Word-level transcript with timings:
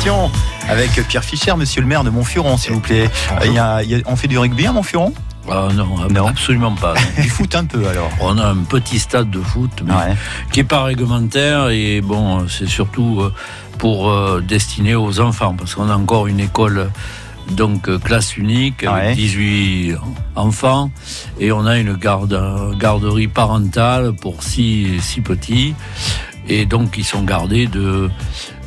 question 0.00 0.30
avec 0.70 0.92
Pierre 1.08 1.22
Fischer, 1.24 1.54
monsieur 1.56 1.82
le 1.82 1.86
maire 1.86 2.04
de 2.04 2.08
Montfuron, 2.10 2.56
s'il 2.56 2.72
vous 2.72 2.80
plaît. 2.80 3.10
Il 3.44 3.52
y 3.52 3.58
a- 3.58 3.82
il 3.82 3.90
y 3.90 3.94
a- 3.96 3.98
on 4.06 4.16
fait 4.16 4.28
du 4.28 4.38
rugby 4.38 4.66
à 4.66 4.72
Montfuron? 4.72 5.12
Ah 5.50 5.68
non, 5.74 6.08
Non. 6.10 6.26
absolument 6.26 6.72
pas. 6.74 6.94
Du 7.20 7.28
foot 7.28 7.54
un 7.54 7.66
peu 7.66 7.86
alors 7.86 8.08
On 8.22 8.38
a 8.38 8.46
un 8.46 8.56
petit 8.56 8.98
stade 8.98 9.30
de 9.30 9.40
foot, 9.42 9.70
mais 9.84 9.92
Ouais. 9.92 10.16
qui 10.52 10.60
est 10.60 10.64
pas 10.64 10.84
réglementaire 10.84 11.68
et 11.68 12.00
bon, 12.00 12.46
c'est 12.48 12.66
surtout 12.68 13.20
euh, 13.20 13.34
pour 13.76 14.10
euh, 14.10 14.40
destiner 14.46 14.94
aux 14.94 15.20
enfants 15.20 15.54
parce 15.54 15.74
qu'on 15.74 15.90
a 15.90 15.96
encore 15.96 16.28
une 16.28 16.40
école 16.40 16.90
donc 17.50 17.88
euh, 17.90 17.98
classe 17.98 18.38
unique 18.38 18.84
avec 18.84 19.08
Ouais. 19.10 19.14
18 19.16 19.96
enfants 20.34 20.90
et 21.38 21.52
on 21.52 21.66
a 21.66 21.78
une 21.78 21.94
garde, 21.94 22.38
garderie 22.78 23.28
parentale 23.28 24.12
pour 24.14 24.42
6 24.42 24.98
six 25.02 25.20
petits 25.20 25.74
et 26.48 26.64
donc 26.64 26.96
ils 26.96 27.04
sont 27.04 27.22
gardés 27.22 27.66
de 27.66 28.08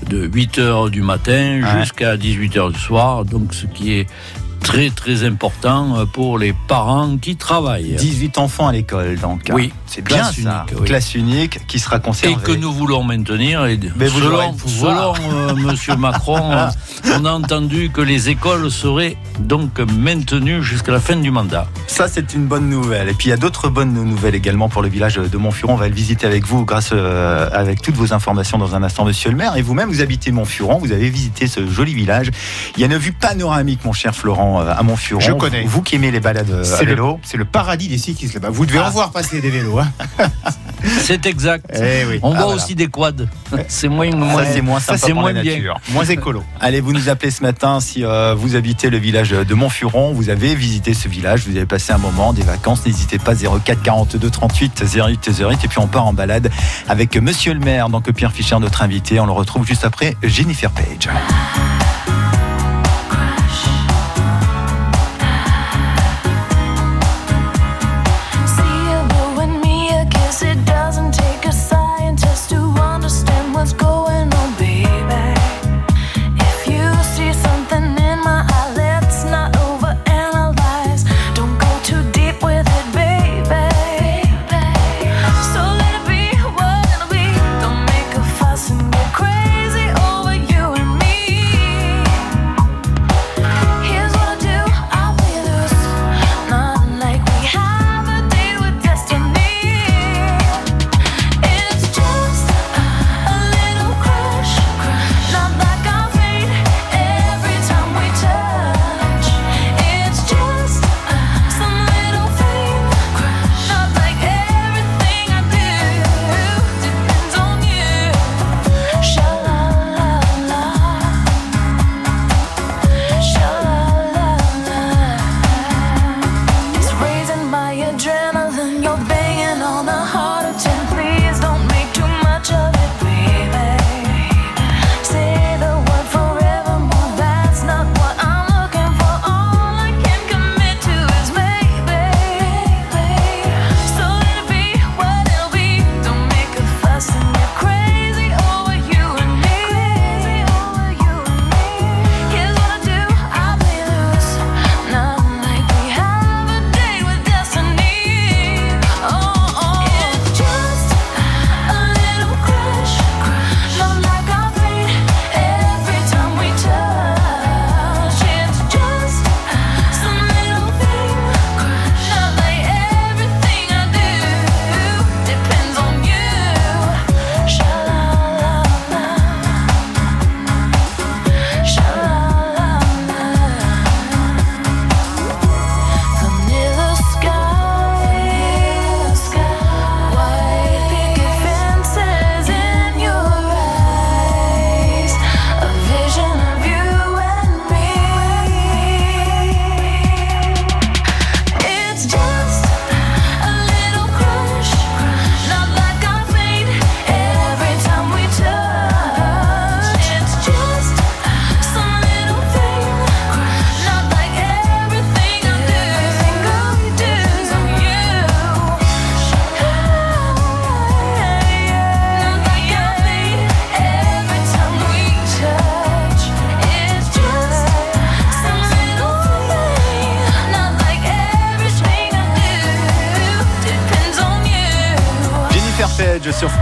de 0.03 0.25
8 0.25 0.59
heures 0.59 0.89
du 0.89 1.01
matin 1.01 1.61
Ouais. 1.63 1.79
jusqu'à 1.81 2.17
18 2.17 2.57
heures 2.57 2.71
du 2.71 2.79
soir 2.79 3.25
donc 3.25 3.53
ce 3.53 3.65
qui 3.65 3.93
est 3.93 4.07
très 4.63 4.89
très 4.89 5.23
important 5.25 5.97
euh, 5.97 6.05
pour 6.05 6.37
les 6.39 6.53
parents 6.67 7.17
qui 7.17 7.35
travaillent. 7.35 7.95
18 7.95 8.37
enfants 8.37 8.67
à 8.67 8.71
l'école 8.71 9.17
donc. 9.19 9.51
Oui. 9.53 9.71
C'est 9.85 10.01
bien 10.01 10.17
Classe 10.17 10.35
ça. 10.41 10.41
unique, 10.41 10.79
oui. 10.79 10.87
Classe 10.87 11.13
unique 11.15 11.67
qui 11.67 11.77
sera 11.77 11.97
Et 11.97 12.01
conservée. 12.01 12.35
que 12.43 12.51
nous 12.51 12.71
voulons 12.73 13.03
maintenir. 13.03 13.65
Et 13.65 13.79
Mais 13.95 14.07
vous 14.07 14.19
selon, 14.21 15.13
euh, 15.31 15.53
Monsieur 15.55 15.95
Macron, 15.95 16.51
euh, 16.51 16.67
on 17.15 17.25
a 17.25 17.31
entendu 17.31 17.91
que 17.93 18.01
les 18.01 18.29
écoles 18.29 18.71
seraient 18.71 19.17
donc 19.39 19.79
maintenues 19.79 20.63
jusqu'à 20.63 20.91
la 20.91 20.99
fin 20.99 21.15
du 21.15 21.29
mandat. 21.29 21.67
Ça, 21.87 22.07
c'est 22.07 22.33
une 22.33 22.45
bonne 22.47 22.69
nouvelle. 22.69 23.09
Et 23.09 23.13
puis, 23.13 23.27
il 23.27 23.29
y 23.29 23.33
a 23.33 23.37
d'autres 23.37 23.69
bonnes 23.69 23.93
nouvelles 23.93 24.33
également 24.35 24.67
pour 24.69 24.81
le 24.81 24.89
village 24.89 25.15
de 25.17 25.37
Montfuron. 25.37 25.73
On 25.73 25.77
va 25.77 25.89
le 25.89 25.93
visiter 25.93 26.25
avec 26.25 26.45
vous 26.47 26.65
grâce 26.65 26.89
euh, 26.91 27.49
avec 27.51 27.81
toutes 27.81 27.95
vos 27.95 28.13
informations 28.13 28.57
dans 28.57 28.73
un 28.75 28.81
instant, 28.81 29.05
monsieur 29.05 29.29
le 29.29 29.35
maire. 29.37 29.57
Et 29.57 29.61
vous-même, 29.61 29.89
vous 29.89 30.01
habitez 30.01 30.31
Montfuron. 30.31 30.79
Vous 30.79 30.91
avez 30.91 31.09
visité 31.09 31.45
ce 31.47 31.67
joli 31.67 31.93
village. 31.93 32.31
Il 32.77 32.79
y 32.81 32.83
a 32.83 32.87
une 32.87 32.97
vue 32.97 33.11
panoramique, 33.11 33.85
mon 33.85 33.93
cher 33.93 34.15
Florent, 34.15 34.52
euh, 34.61 34.73
à 34.75 34.83
Montfuron. 34.83 35.19
Je 35.19 35.31
connais. 35.33 35.63
Vous 35.63 35.81
qui 35.81 35.95
aimez 35.95 36.11
les 36.11 36.19
balades 36.19 36.49
euh, 36.49 36.61
à 36.61 36.63
C'est 36.63 36.85
le, 36.85 36.91
vélo. 36.91 37.19
c'est 37.23 37.37
le 37.37 37.45
paradis 37.45 37.87
des 37.87 37.97
cyclistes 37.97 38.33
là-bas. 38.33 38.49
Vous 38.51 38.65
devez 38.65 38.79
Ah. 38.79 38.87
en 38.87 38.91
voir 38.91 39.11
passer 39.11 39.41
des 39.41 39.49
vélos. 39.49 39.79
Hein. 39.79 39.87
C'est 41.01 41.25
exact. 41.27 41.65
Eh 41.73 42.03
oui. 42.09 42.19
On 42.23 42.31
Ah, 42.31 42.35
voit 42.35 42.43
voilà. 42.47 42.55
aussi 42.61 42.75
des 42.75 42.87
quads. 42.87 43.11
C'est 43.69 43.87
moins, 43.87 44.11
Ça, 44.11 44.17
moins- 44.17 44.43
c'est 44.43 44.61
moins 44.61 44.79
ça, 44.81 44.97
sympa 44.97 45.13
pour 45.13 45.21
moins 45.21 45.31
la 45.31 45.41
bien. 45.41 45.53
nature. 45.55 45.79
Moins 45.93 46.03
écolo. 46.03 46.43
Allez, 46.59 46.81
vous 46.81 46.91
nous 46.91 47.07
appelez 47.07 47.31
ce 47.31 47.41
matin 47.41 47.79
si 47.79 48.03
euh, 48.03 48.35
vous 48.37 48.57
habitez 48.57 48.89
le 48.89 48.97
village 48.97 49.29
de 49.29 49.53
Montfuron, 49.53 50.11
vous 50.11 50.29
avez 50.29 50.55
visité 50.55 50.93
ce 50.93 51.07
village, 51.07 51.45
vous 51.47 51.55
avez 51.55 51.65
passé 51.65 51.93
un 51.93 51.97
moment, 51.97 52.33
des 52.33 52.41
vacances, 52.41 52.85
n'hésitez 52.85 53.17
pas 53.17 53.33
04 53.33 53.81
42 53.81 54.29
38 54.29 54.83
08 54.93 55.29
08 55.39 55.63
et 55.63 55.67
puis 55.69 55.79
on 55.79 55.87
part 55.87 56.05
en 56.05 56.11
balade 56.13 56.51
avec 56.89 57.15
monsieur 57.15 57.53
le 57.53 57.61
maire, 57.61 57.87
donc 57.87 58.11
Pierre 58.11 58.33
Fischer, 58.33 58.57
notre 58.59 58.81
invité. 58.81 59.21
On 59.21 59.25
le 59.25 59.31
retrouve 59.31 59.65
juste 59.65 59.85
après 59.85 60.17
Jennifer 60.21 60.69
Page. 60.71 61.07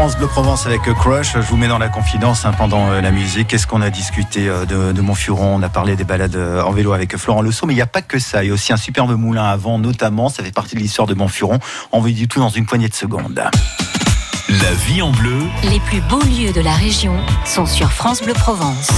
France 0.02 0.18
Bleu 0.18 0.26
Provence 0.26 0.66
avec 0.66 0.88
euh, 0.88 0.96
Crush. 0.96 1.34
Je 1.34 1.42
vous 1.42 1.58
mets 1.58 1.68
dans 1.68 1.78
la 1.78 1.88
confidence 1.88 2.44
hein, 2.44 2.54
pendant 2.58 2.90
euh, 2.90 3.02
la 3.02 3.12
musique. 3.12 3.50
Qu'est-ce 3.50 3.68
qu'on 3.68 3.84
a 3.84 3.92
discuté 3.92 4.50
euh, 4.50 4.66
de, 4.66 4.94
de 4.94 5.02
Montfuron? 5.02 5.58
On 5.58 5.62
a 5.62 5.70
parlé 5.70 5.96
des 5.96 6.04
balades 6.04 6.36
euh, 6.36 6.64
en 6.64 6.72
vélo 6.72 6.94
avec 6.94 7.16
Florent 7.18 7.44
Lesso, 7.44 7.68
mais 7.68 7.74
il 7.74 7.76
n'y 7.76 7.84
a 7.84 7.86
pas 7.86 8.02
que 8.02 8.18
ça. 8.18 8.44
Il 8.44 8.48
y 8.48 8.50
a 8.50 8.54
aussi 8.56 8.74
un 8.74 8.78
superbe 8.78 9.16
moulin 9.16 9.44
à 9.44 9.56
vent, 9.58 9.78
notamment. 9.78 10.30
Ça 10.30 10.44
fait 10.44 10.52
partie 10.52 10.74
de 10.74 10.80
l'histoire 10.80 11.08
de 11.08 11.14
Montfuron. 11.14 11.60
On 11.92 12.00
vous 12.00 12.10
dit 12.10 12.28
tout 12.28 12.40
dans 12.40 12.50
une 12.50 12.66
poignée 12.66 12.90
de 12.90 12.96
secondes. 12.96 13.44
La 14.50 14.74
vie 14.88 15.04
en 15.04 15.12
bleu, 15.12 15.38
Les 15.70 15.80
plus 15.82 16.02
beaux 16.02 16.24
lieux 16.24 16.52
de 16.52 16.62
la 16.62 16.74
région 16.74 17.14
sont 17.46 17.68
sur 17.68 17.92
France 17.92 18.24
Bleu 18.24 18.34
Provence. 18.34 18.90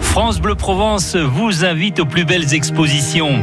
France 0.00 0.38
Bleu 0.38 0.54
Provence 0.54 1.16
vous 1.16 1.64
invite 1.64 1.98
aux 1.98 2.06
plus 2.06 2.24
belles 2.24 2.54
expositions. 2.54 3.42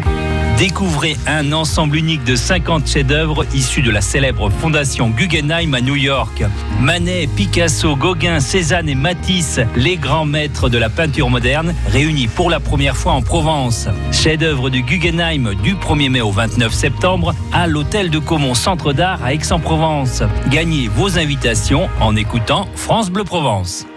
Découvrez 0.59 1.15
un 1.25 1.53
ensemble 1.53 1.95
unique 1.95 2.25
de 2.25 2.35
50 2.35 2.85
chefs-d'œuvre 2.85 3.45
issus 3.55 3.81
de 3.81 3.91
la 3.91 4.01
célèbre 4.01 4.49
fondation 4.49 5.09
Guggenheim 5.09 5.73
à 5.73 5.79
New 5.79 5.95
York. 5.95 6.43
Manet, 6.81 7.27
Picasso, 7.33 7.95
Gauguin, 7.95 8.41
Cézanne 8.41 8.89
et 8.89 8.95
Matisse, 8.95 9.61
les 9.77 9.95
grands 9.95 10.25
maîtres 10.25 10.67
de 10.67 10.77
la 10.77 10.89
peinture 10.89 11.29
moderne, 11.29 11.73
réunis 11.87 12.27
pour 12.27 12.49
la 12.49 12.59
première 12.59 12.97
fois 12.97 13.13
en 13.13 13.21
Provence. 13.21 13.87
Chef-d'œuvre 14.11 14.69
du 14.69 14.81
Guggenheim 14.81 15.55
du 15.63 15.75
1er 15.75 16.09
mai 16.09 16.19
au 16.19 16.31
29 16.31 16.73
septembre 16.73 17.33
à 17.53 17.65
l'hôtel 17.65 18.09
de 18.09 18.19
Caumont 18.19 18.53
Centre 18.53 18.91
d'Art 18.91 19.23
à 19.23 19.33
Aix-en-Provence. 19.33 20.23
Gagnez 20.49 20.89
vos 20.89 21.17
invitations 21.17 21.87
en 22.01 22.17
écoutant 22.17 22.67
France 22.75 23.09
Bleu 23.09 23.23
Provence. 23.23 23.87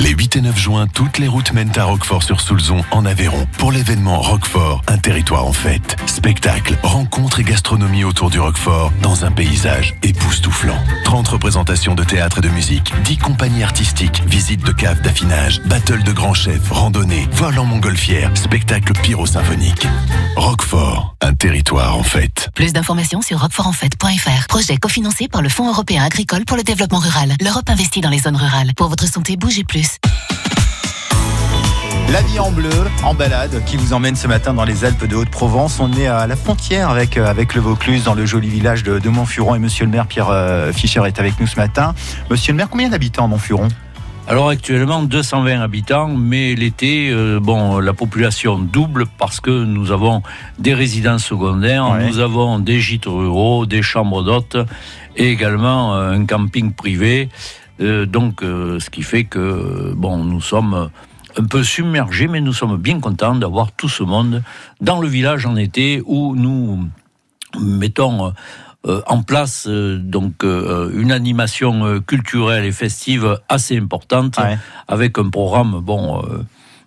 Les 0.00 0.12
8 0.12 0.36
et 0.36 0.40
9 0.40 0.58
juin, 0.58 0.86
toutes 0.86 1.18
les 1.18 1.28
routes 1.28 1.52
mènent 1.52 1.76
à 1.76 1.84
Roquefort-sur-Soulzon 1.84 2.82
en 2.90 3.04
Aveyron 3.04 3.46
pour 3.58 3.70
l'événement 3.70 4.18
Roquefort, 4.22 4.80
un 4.88 4.96
territoire 4.96 5.46
en 5.46 5.52
fête. 5.52 5.94
Spectacle, 6.06 6.78
rencontres 6.82 7.40
et 7.40 7.44
gastronomie 7.44 8.04
autour 8.04 8.30
du 8.30 8.40
Roquefort 8.40 8.92
dans 9.02 9.26
un 9.26 9.30
paysage 9.30 9.94
époustouflant. 10.02 10.82
30 11.04 11.28
représentations 11.28 11.94
de 11.94 12.02
théâtre 12.02 12.38
et 12.38 12.40
de 12.40 12.48
musique, 12.48 12.94
10 13.04 13.18
compagnies 13.18 13.62
artistiques, 13.62 14.22
visites 14.26 14.64
de 14.64 14.72
caves 14.72 15.02
d'affinage, 15.02 15.60
battle 15.66 16.02
de 16.02 16.12
grands 16.12 16.32
chefs, 16.32 16.70
randonnées, 16.70 17.28
vol 17.32 17.58
en 17.58 17.66
montgolfière, 17.66 18.30
spectacle 18.34 18.94
pyro-symphonique. 19.02 19.86
Roquefort, 20.36 21.14
un 21.20 21.34
territoire 21.34 21.94
en 21.94 22.02
fête. 22.02 22.48
Plus 22.54 22.72
d'informations 22.72 23.20
sur 23.20 23.40
roquefortenfête.fr. 23.40 24.46
Projet 24.48 24.78
cofinancé 24.78 25.28
par 25.28 25.42
le 25.42 25.50
Fonds 25.50 25.68
européen 25.68 26.02
agricole 26.04 26.46
pour 26.46 26.56
le 26.56 26.62
développement 26.62 27.00
rural. 27.00 27.34
L'Europe 27.42 27.68
investit 27.68 28.00
dans 28.00 28.08
les 28.08 28.20
zones 28.20 28.36
rurales. 28.36 28.72
Pour 28.74 28.88
votre 28.88 29.06
santé, 29.06 29.36
bougez 29.36 29.64
plus. 29.64 29.89
La 32.12 32.22
vie 32.22 32.40
en 32.40 32.50
bleu, 32.50 32.68
en 33.04 33.14
balade, 33.14 33.62
qui 33.66 33.76
vous 33.76 33.92
emmène 33.92 34.16
ce 34.16 34.26
matin 34.26 34.52
dans 34.52 34.64
les 34.64 34.84
Alpes 34.84 35.06
de 35.06 35.14
Haute-Provence. 35.14 35.78
On 35.78 35.92
est 35.92 36.08
à 36.08 36.26
la 36.26 36.34
frontière 36.34 36.90
avec, 36.90 37.16
euh, 37.16 37.24
avec 37.26 37.54
le 37.54 37.60
Vaucluse, 37.60 38.02
dans 38.04 38.14
le 38.14 38.26
joli 38.26 38.48
village 38.48 38.82
de, 38.82 38.98
de 38.98 39.08
Montfuron. 39.08 39.54
Et 39.54 39.60
monsieur 39.60 39.84
le 39.84 39.92
maire 39.92 40.06
Pierre 40.08 40.28
euh, 40.28 40.72
Fischer 40.72 41.02
est 41.06 41.20
avec 41.20 41.38
nous 41.38 41.46
ce 41.46 41.54
matin. 41.56 41.94
Monsieur 42.28 42.52
le 42.52 42.56
maire, 42.56 42.68
combien 42.68 42.88
d'habitants 42.88 43.24
à 43.24 43.28
Montfuron? 43.28 43.68
Alors 44.26 44.48
actuellement 44.48 45.02
220 45.02 45.60
habitants, 45.60 46.08
mais 46.08 46.54
l'été, 46.54 47.10
euh, 47.10 47.38
bon, 47.40 47.78
la 47.78 47.92
population 47.92 48.58
double 48.58 49.06
parce 49.18 49.40
que 49.40 49.50
nous 49.50 49.90
avons 49.92 50.22
des 50.58 50.74
résidences 50.74 51.24
secondaires, 51.24 51.90
Ouais. 51.90 52.06
nous 52.08 52.18
avons 52.18 52.58
des 52.58 52.80
gîtes 52.80 53.06
ruraux, 53.06 53.66
des 53.66 53.82
chambres 53.82 54.22
d'hôtes 54.22 54.56
et 55.16 55.30
également 55.30 55.94
un 55.94 56.24
camping 56.26 56.72
privé. 56.72 57.28
Euh, 57.80 58.06
donc, 58.06 58.42
euh, 58.42 58.78
ce 58.80 58.90
qui 58.90 59.02
fait 59.02 59.24
que 59.24 59.38
euh, 59.38 59.92
bon, 59.96 60.18
nous 60.18 60.40
sommes 60.40 60.90
un 61.36 61.44
peu 61.44 61.62
submergés, 61.62 62.28
mais 62.28 62.40
nous 62.40 62.52
sommes 62.52 62.76
bien 62.76 63.00
contents 63.00 63.34
d'avoir 63.34 63.72
tout 63.72 63.88
ce 63.88 64.02
monde 64.02 64.42
dans 64.80 65.00
le 65.00 65.08
village 65.08 65.46
en 65.46 65.56
été 65.56 66.02
où 66.04 66.34
nous 66.34 66.88
mettons 67.60 68.32
en 68.84 69.22
place 69.22 69.68
donc 69.68 70.42
une 70.42 71.12
animation 71.12 72.00
culturelle 72.00 72.64
et 72.64 72.72
festive 72.72 73.38
assez 73.48 73.76
importante 73.78 74.38
Ouais. 74.38 74.58
avec 74.88 75.18
un 75.18 75.28
programme 75.28 75.80
bon 75.80 76.22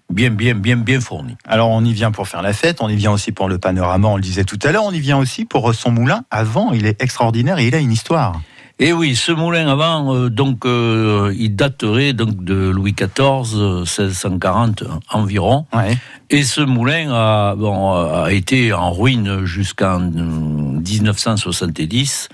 bien 0.10 0.30
bien 0.30 0.56
bien 0.56 0.76
bien 0.78 1.00
fourni. 1.00 1.36
Alors 1.46 1.70
on 1.70 1.84
y 1.86 1.94
vient 1.94 2.12
pour 2.12 2.28
faire 2.28 2.42
la 2.42 2.54
fête, 2.54 2.82
on 2.82 2.90
y 2.90 2.96
vient 2.96 3.12
aussi 3.12 3.32
pour 3.32 3.48
le 3.48 3.60
panorama, 3.60 4.10
on 4.10 4.16
le 4.18 4.22
disait 4.22 4.44
tout 4.44 4.60
à 4.64 4.72
l'heure, 4.72 4.84
on 4.86 4.92
y 4.92 5.00
vient 5.00 5.18
aussi 5.18 5.46
pour 5.46 5.74
son 5.74 5.92
moulin. 5.92 6.24
Avant, 6.32 6.74
il 6.74 6.86
est 6.86 7.02
extraordinaire 7.02 7.60
et 7.60 7.68
il 7.68 7.76
a 7.76 7.80
une 7.80 7.92
histoire. 7.92 8.42
Et 8.80 8.92
oui, 8.92 9.16
ce 9.16 9.32
moulin 9.32 9.68
avant, 9.68 10.16
euh, 10.16 10.30
donc, 10.30 10.66
euh, 10.66 11.34
il 11.38 11.56
daterait 11.56 12.14
donc 12.14 12.44
de 12.44 12.56
Louis 12.70 12.94
XIV, 12.94 13.56
euh, 13.56 13.80
1640 13.82 14.84
environ. 15.12 15.66
Ouais. 15.74 15.96
Et 16.30 16.44
ce 16.44 16.62
moulin 16.62 17.12
a, 17.14 17.56
bon, 17.56 17.94
a 17.94 18.32
été 18.32 18.74
en 18.74 18.92
ruine 18.92 19.46
jusqu'en 19.46 20.02
euh, 20.02 20.80
1970, 20.82 22.30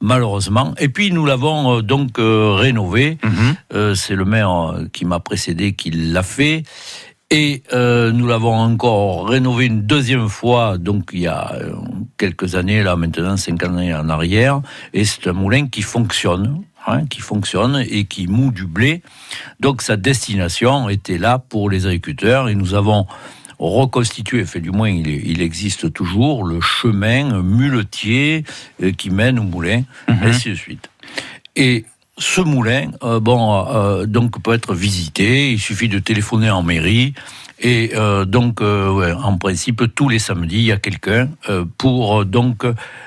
malheureusement. 0.00 0.74
Et 0.78 0.88
puis 0.90 1.10
nous 1.10 1.24
l'avons 1.24 1.78
euh, 1.78 1.82
donc 1.82 2.18
euh, 2.18 2.52
rénové. 2.54 3.18
Mhm. 3.24 3.54
Euh, 3.74 3.94
C'est 3.94 4.14
le 4.14 4.24
maire 4.26 4.50
euh, 4.74 4.84
qui 4.92 5.04
m'a 5.06 5.20
précédé 5.20 5.72
qui 5.72 5.90
l'a 5.90 6.22
fait. 6.22 6.62
Et 7.30 7.62
euh, 7.74 8.10
nous 8.10 8.26
l'avons 8.26 8.54
encore 8.54 9.28
rénové 9.28 9.66
une 9.66 9.82
deuxième 9.82 10.30
fois, 10.30 10.78
donc 10.78 11.10
il 11.12 11.20
y 11.20 11.26
a 11.26 11.52
euh, 11.56 11.74
quelques 12.16 12.54
années, 12.54 12.82
là 12.82 12.96
maintenant, 12.96 13.36
cinq 13.36 13.62
années 13.64 13.94
en 13.94 14.08
arrière. 14.08 14.62
Et 14.94 15.04
c'est 15.04 15.26
un 15.26 15.34
moulin 15.34 15.68
qui 15.68 15.82
fonctionne, 15.82 16.62
hein, 16.86 17.04
qui 17.04 17.20
fonctionne 17.20 17.84
et 17.86 18.06
qui 18.06 18.28
moue 18.28 18.50
du 18.50 18.66
blé. 18.66 19.02
Donc 19.60 19.82
sa 19.82 19.98
destination 19.98 20.88
était 20.88 21.18
là 21.18 21.38
pour 21.38 21.68
les 21.68 21.84
agriculteurs. 21.84 22.48
Et 22.48 22.54
nous 22.54 22.72
avons 22.72 23.06
reconstitué, 23.58 24.46
fait 24.46 24.60
du 24.60 24.70
moins 24.70 24.88
il, 24.88 25.08
il 25.08 25.42
existe 25.42 25.92
toujours, 25.92 26.44
le 26.44 26.62
chemin 26.62 27.42
muletier 27.42 28.44
euh, 28.82 28.92
qui 28.92 29.10
mène 29.10 29.38
au 29.38 29.42
moulin, 29.42 29.82
et 30.08 30.12
ainsi 30.24 30.48
de 30.48 30.54
suite. 30.54 30.88
Et 31.56 31.84
ce 32.18 32.40
moulin, 32.40 32.90
euh, 33.02 33.20
bon, 33.20 33.66
euh, 33.68 34.06
donc 34.06 34.42
peut 34.42 34.52
être 34.52 34.74
visité. 34.74 35.52
Il 35.52 35.58
suffit 35.58 35.88
de 35.88 35.98
téléphoner 35.98 36.50
en 36.50 36.62
mairie. 36.62 37.14
Et 37.60 37.92
euh, 37.94 38.24
donc, 38.24 38.60
en 38.60 39.36
principe, 39.36 39.82
tous 39.94 40.08
les 40.08 40.20
samedis, 40.20 40.58
il 40.58 40.66
y 40.66 40.72
a 40.72 40.76
quelqu'un 40.76 41.28
pour 41.76 42.24
donc 42.24 42.64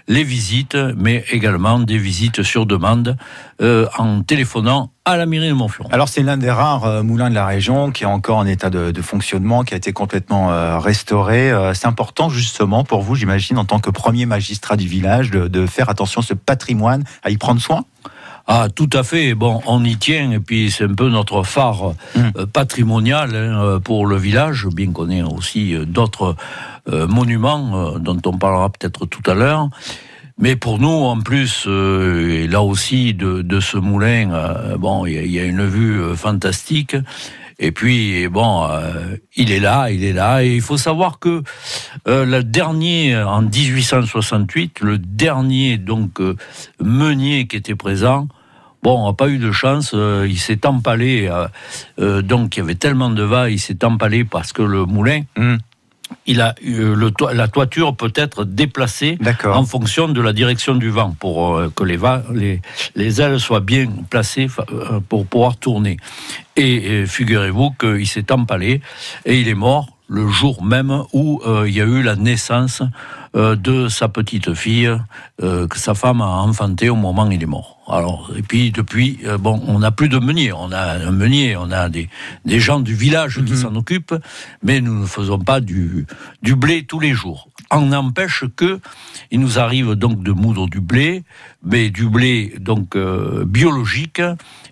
les 0.10 0.26
visites, 0.26 0.76
mais 0.98 1.24
également 1.32 1.80
des 1.80 1.98
visites 1.98 2.44
sur 2.44 2.66
demande 2.66 3.16
en 3.62 4.24
téléphonant 4.24 4.92
à 5.06 5.16
la 5.16 5.26
mairie 5.26 5.48
de 5.48 5.54
Montfuron. 5.54 5.88
Alors 5.92 6.10
c'est 6.10 6.22
l'un 6.22 6.36
des 6.36 6.52
rares 6.52 7.02
moulins 7.02 7.30
de 7.30 7.36
la 7.36 7.46
région 7.46 7.92
qui 7.92 8.04
est 8.04 8.08
encore 8.08 8.38
en 8.38 8.46
état 8.46 8.70
de, 8.70 9.02
fonctionnement, 9.02 9.64
qui 9.64 9.74
a 9.74 9.78
été 9.78 9.94
complètement 9.94 10.80
restauré. 10.80 11.54
C'est 11.74 11.88
important 11.88 12.28
justement 12.28 12.84
pour 12.84 13.04
vous, 13.04 13.16
j'imagine, 13.16 13.58
en 13.58 13.66
tant 13.66 13.80
que 13.80 13.90
premier 13.90 14.26
magistrat 14.26 14.76
du 14.76 14.88
village, 14.88 15.32
de, 15.32 15.48
de 15.48 15.66
faire 15.66 15.90
attention 15.90 16.20
à 16.20 16.26
ce 16.26 16.34
patrimoine, 16.34 17.06
à 17.24 17.30
y 17.30 17.38
prendre 17.38 17.62
soin? 17.62 17.86
Ah, 18.54 18.68
tout 18.74 18.90
à 18.92 19.04
fait. 19.04 19.34
Bon, 19.34 19.62
on 19.66 19.82
y 19.86 19.96
tient, 19.96 20.30
et 20.32 20.40
puis 20.42 20.72
c'est 20.72 20.84
un 20.84 20.94
peu 20.94 21.08
notre 21.10 21.42
phare 21.44 21.94
Mm. 22.16 22.20
euh, 22.38 22.46
patrimonial 22.46 23.30
hein, 23.34 23.62
euh, 23.64 23.80
pour 23.80 24.06
le 24.06 24.18
village, 24.18 24.68
bien 24.68 24.92
qu'on 24.92 25.10
ait 25.10 25.22
aussi 25.24 25.74
euh, 25.74 25.86
d'autres 25.86 26.36
euh, 26.92 27.08
monuments 27.08 27.96
euh, 27.96 28.00
dont 28.00 28.20
on 28.26 28.38
parlera 28.38 28.70
peut-être 28.70 29.06
tout 29.06 29.24
à 29.32 29.36
l'heure. 29.36 29.70
Mais 30.38 30.58
pour 30.58 30.80
nous, 30.80 30.90
en 31.14 31.22
plus, 31.22 31.64
euh, 31.68 32.44
et 32.44 32.48
là 32.48 32.62
aussi, 32.62 33.14
de, 33.14 33.42
de 33.42 33.60
ce 33.62 33.78
moulin, 33.78 34.76
bon, 34.78 35.06
il 35.06 35.14
y, 35.14 35.18
a- 35.18 35.22
il 35.24 35.32
y 35.32 35.40
a 35.40 35.46
une 35.46 35.66
vue 35.66 36.16
fantastique. 36.16 36.96
Et 37.60 37.72
puis, 37.72 38.28
bon, 38.28 38.66
euh, 38.68 39.18
il 39.36 39.52
est 39.52 39.60
là, 39.60 39.92
il 39.92 40.04
est 40.04 40.14
là. 40.14 40.44
Et 40.44 40.56
il 40.56 40.62
faut 40.62 40.78
savoir 40.78 41.20
que 41.20 41.44
euh, 42.08 42.26
le 42.26 42.44
dernier, 42.44 43.16
en 43.16 43.44
1868, 43.44 44.80
le 44.82 44.98
dernier 44.98 45.78
donc 45.78 46.20
euh, 46.20 46.36
meunier 46.82 47.46
qui 47.48 47.56
était 47.58 47.76
présent, 47.76 48.28
bon, 48.84 49.06
n'a 49.08 49.14
pas 49.14 49.28
eu 49.30 49.38
de 49.38 49.52
chance. 49.52 49.92
euh, 49.94 50.26
il 50.30 50.38
s'est 50.40 50.66
empalé. 50.66 51.28
euh, 51.28 51.48
euh, 52.00 52.22
donc, 52.22 52.56
il 52.58 52.60
y 52.60 52.64
avait 52.64 52.76
tellement 52.76 53.10
de 53.10 53.24
vent, 53.24 53.46
il 53.46 53.60
s'est 53.60 53.84
empalé 53.86 54.24
parce 54.26 54.54
que 54.54 54.62
le 54.62 54.86
moulin, 54.86 55.22
Hmm. 55.38 55.58
il 56.28 56.42
a 56.42 56.56
eu 56.62 56.94
le 56.94 57.10
toi- 57.12 57.34
la 57.34 57.48
toiture 57.48 57.96
peut 57.96 58.12
être 58.16 58.44
déplacée 58.44 59.18
en 59.56 59.64
fonction 59.66 60.10
de 60.10 60.22
la 60.22 60.34
direction 60.34 60.76
du 60.76 60.90
vent 60.90 61.16
pour 61.18 61.62
que 61.76 61.84
les, 61.86 61.96
va- 61.98 62.24
les, 62.34 62.62
les 62.96 63.22
ailes 63.22 63.40
soient 63.40 63.62
bien 63.62 63.88
placées 64.10 64.48
pour 65.08 65.26
pouvoir 65.26 65.56
tourner. 65.56 65.96
Et, 66.58 67.06
figurez-vous 67.08 67.72
qu'il 67.80 68.08
s'est 68.08 68.30
empalé 68.32 68.82
et 69.26 69.40
il 69.40 69.48
est 69.48 69.54
mort 69.56 69.88
le 70.12 70.28
jour 70.28 70.62
même 70.62 71.04
où 71.14 71.42
euh, 71.46 71.64
il 71.70 71.74
y 71.74 71.80
a 71.80 71.86
eu 71.86 72.04
la 72.04 72.18
naissance 72.18 72.84
euh, 73.34 73.56
de 73.56 73.88
sa 73.88 74.10
petite 74.10 74.54
fille 74.54 74.92
euh, 75.42 75.68
que 75.68 75.80
sa 75.80 75.94
femme 75.94 76.20
a 76.20 76.26
enfantée 76.26 76.90
au 76.90 76.98
moment 76.98 77.26
où 77.28 77.32
il 77.32 77.42
est 77.42 77.46
mort. 77.46 77.80
Alors 77.88 78.30
et 78.36 78.42
puis 78.42 78.72
depuis 78.72 79.20
bon 79.40 79.62
on 79.68 79.80
n'a 79.80 79.92
plus 79.92 80.10
de 80.10 80.20
meunier, 80.20 80.52
on 80.52 80.72
a 80.74 81.08
un 81.08 81.12
meunier, 81.12 81.56
on 81.56 81.72
a 81.72 81.88
des, 81.88 82.10
des 82.44 82.60
gens 82.60 82.82
du 82.82 82.94
village 82.94 83.42
qui 83.46 83.56
s'en 83.56 83.74
occupent, 83.76 84.16
mais 84.64 84.82
nous 84.82 85.00
ne 85.00 85.06
faisons 85.06 85.40
pas 85.40 85.62
du, 85.62 86.06
du 86.42 86.56
blé 86.56 86.84
tous 86.84 87.00
les 87.00 87.14
jours. 87.14 87.48
En 87.70 87.82
n'empêche 87.86 88.44
que 88.56 88.80
il 89.32 89.40
nous 89.40 89.60
arrive 89.60 89.96
donc 89.96 90.24
de 90.24 90.32
moudre 90.32 90.68
du 90.68 90.82
blé, 90.82 91.24
mais 91.64 91.90
du 91.90 92.10
blé 92.10 92.54
donc 92.60 92.98
biologique, 92.98 94.22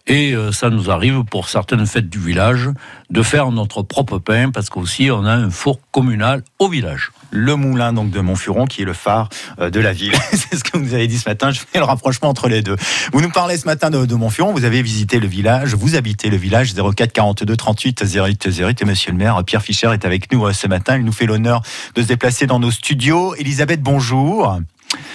et 0.10 0.34
euh, 0.34 0.52
ça 0.52 0.72
nous 0.72 0.90
arrive 0.90 1.24
pour 1.24 1.48
certaines 1.48 1.86
fêtes 1.86 2.10
du 2.10 2.20
village 2.20 2.70
de 3.12 3.22
faire 3.22 3.52
notre 3.52 3.84
propre 3.84 4.18
pain 4.18 4.50
parce 4.50 4.70
qu'aussi 4.70 5.12
on 5.12 5.24
a 5.24 5.32
un 5.32 5.52
four 5.52 5.80
communal 5.92 6.44
au 6.58 6.68
village. 6.68 7.12
Le 7.32 7.56
moulin 7.56 7.94
donc 7.94 8.10
de 8.10 8.20
Montfuron 8.20 8.66
qui 8.66 8.82
est 8.82 8.86
le 8.86 8.94
phare 8.94 9.30
euh, 9.60 9.70
de 9.70 9.80
la 9.80 9.94
ville. 9.94 10.14
C'est 10.32 10.58
ce 10.58 10.64
que 10.64 10.78
vous 10.78 10.96
avez 10.96 11.08
dit 11.08 11.20
ce 11.20 11.30
matin. 11.30 11.52
Je 11.52 11.60
fais 11.60 11.78
le 11.78 11.86
rapprochement 11.86 12.28
entre 12.28 12.50
les 12.50 12.64
deux. 12.64 12.76
Vous 13.14 13.22
nous 13.22 13.30
parlez 13.30 13.56
ce 13.58 13.66
matin 13.66 13.92
de, 13.92 14.16
Montfuron. 14.16 14.52
Vous 14.52 14.66
avez 14.66 14.82
visité 14.82 15.20
le 15.20 15.28
village. 15.28 15.76
Vous 15.76 15.96
habitez 15.96 16.32
le 16.32 16.38
village 16.38 16.74
04 16.74 17.14
42 17.14 17.56
38 17.56 18.04
08 18.16 18.50
08. 18.60 18.82
Et 18.82 18.86
Monsieur 18.86 19.12
le 19.12 19.18
maire 19.18 19.44
Pierre 19.46 19.62
Fischer 19.62 19.92
est 19.94 20.06
avec 20.06 20.32
nous 20.34 20.44
euh, 20.48 20.54
ce 20.54 20.68
matin. 20.68 20.98
Il 20.98 21.06
nous 21.06 21.12
fait 21.12 21.28
l'honneur 21.28 21.62
de 21.94 22.02
se 22.02 22.08
déplacer 22.08 22.48
dans 22.48 22.60
nos 22.60 22.72
studios. 22.72 23.36
Elisabeth, 23.36 23.84
bonjour. 23.84 24.60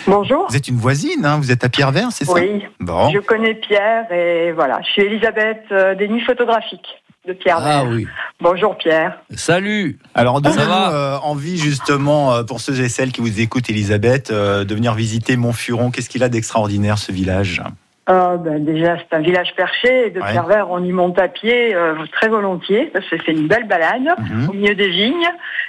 Bonjour. 0.07 0.47
Vous 0.49 0.57
êtes 0.57 0.69
une 0.69 0.77
voisine. 0.77 1.25
Hein 1.25 1.39
vous 1.39 1.51
êtes 1.51 1.65
à 1.65 1.69
Pierre-Vert, 1.69 2.09
c'est 2.13 2.25
ça? 2.25 2.33
Oui, 2.35 2.63
Bon. 2.81 3.11
je 3.11 3.19
connais 3.19 3.55
Pierre 3.55 4.11
et 4.13 4.53
voilà, 4.53 4.81
je 4.85 4.91
suis 4.91 5.03
Elisabeth 5.03 5.63
euh, 5.73 5.95
des 5.95 6.09
Nuits 6.09 6.21
Photographiques. 6.25 6.87
de 7.27 7.33
Pierre 7.33 7.57
Ah 7.59 7.83
Vert. 7.85 7.87
oui. 7.91 8.07
Bonjour 8.41 8.77
Pierre. 8.77 9.19
Salut. 9.35 9.99
Alors, 10.15 10.37
Ça 10.37 10.41
donnez-nous 10.43 10.69
va? 10.69 10.93
euh, 10.95 11.19
envie 11.23 11.57
justement 11.57 12.35
euh, 12.35 12.43
pour 12.43 12.61
ceux 12.61 12.79
et 12.81 12.89
celles 12.91 13.13
qui 13.13 13.23
vous 13.23 13.41
écoutent, 13.41 13.71
Elisabeth, 13.71 14.31
euh, 14.31 14.65
de 14.65 14.75
venir 14.75 14.93
visiter 14.95 15.37
Montfuron. 15.37 15.91
Qu'est-ce 15.91 16.11
qu'il 16.11 16.23
a 16.23 16.29
d'extraordinaire 16.29 16.99
ce 16.99 17.13
village? 17.13 17.63
Euh, 18.11 18.37
ben, 18.37 18.63
déjà, 18.63 18.99
c'est 18.99 19.17
un 19.17 19.21
village 19.21 19.55
perché. 19.57 20.09
et 20.09 20.11
De 20.11 20.21
Ouais. 20.21 20.63
On 20.69 20.85
y 20.85 20.93
monte 20.93 21.19
à 21.19 21.29
pied 21.29 21.75
euh, 21.75 21.95
très 22.13 22.29
volontiers. 22.29 22.87
parce 22.93 23.09
que 23.09 23.17
c'est 23.25 23.33
une 23.33 23.49
belle 23.49 23.67
balade 23.67 24.07
Mhm. 24.19 24.51
au 24.51 24.53
milieu 24.53 24.75
des 24.75 24.89
vignes. 24.91 25.29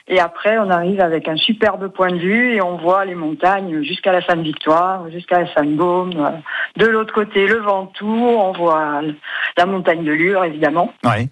Et 0.09 0.19
après, 0.19 0.57
on 0.57 0.69
arrive 0.69 0.99
avec 0.99 1.27
un 1.29 1.37
superbe 1.37 1.87
point 1.89 2.11
de 2.11 2.17
vue 2.17 2.53
et 2.55 2.61
on 2.61 2.75
voit 2.77 3.05
les 3.05 3.15
montagnes 3.15 3.81
jusqu'à 3.83 4.11
la 4.11 4.21
Sainte-Victoire, 4.21 5.09
jusqu'à 5.11 5.39
la 5.41 5.53
Sainte-Baume. 5.53 6.11
Euh, 6.17 6.29
De 6.77 6.85
l'autre 6.87 7.13
côté, 7.13 7.47
le 7.47 7.59
Ventoux. 7.59 8.05
On 8.37 8.51
voit 8.51 9.01
la 9.57 9.65
montagne 9.65 10.03
de 10.03 10.11
Lure, 10.11 10.43
évidemment. 10.43 10.93
Ouais. 11.05 11.29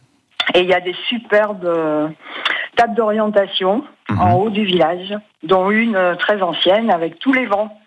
Et 0.53 0.61
il 0.61 0.67
y 0.69 0.73
a 0.73 0.79
des 0.79 0.95
superbes 1.09 1.65
euh, 1.65 2.07
tables 2.77 2.95
d'orientation 2.95 3.83
Mhm. 4.09 4.21
en 4.21 4.33
haut 4.35 4.49
du 4.49 4.63
village, 4.65 5.13
dont 5.43 5.69
une 5.69 5.95
euh, 5.95 6.15
très 6.15 6.41
ancienne 6.41 6.89
avec 6.91 7.19
tous 7.19 7.33
les 7.33 7.45
vents. 7.45 7.77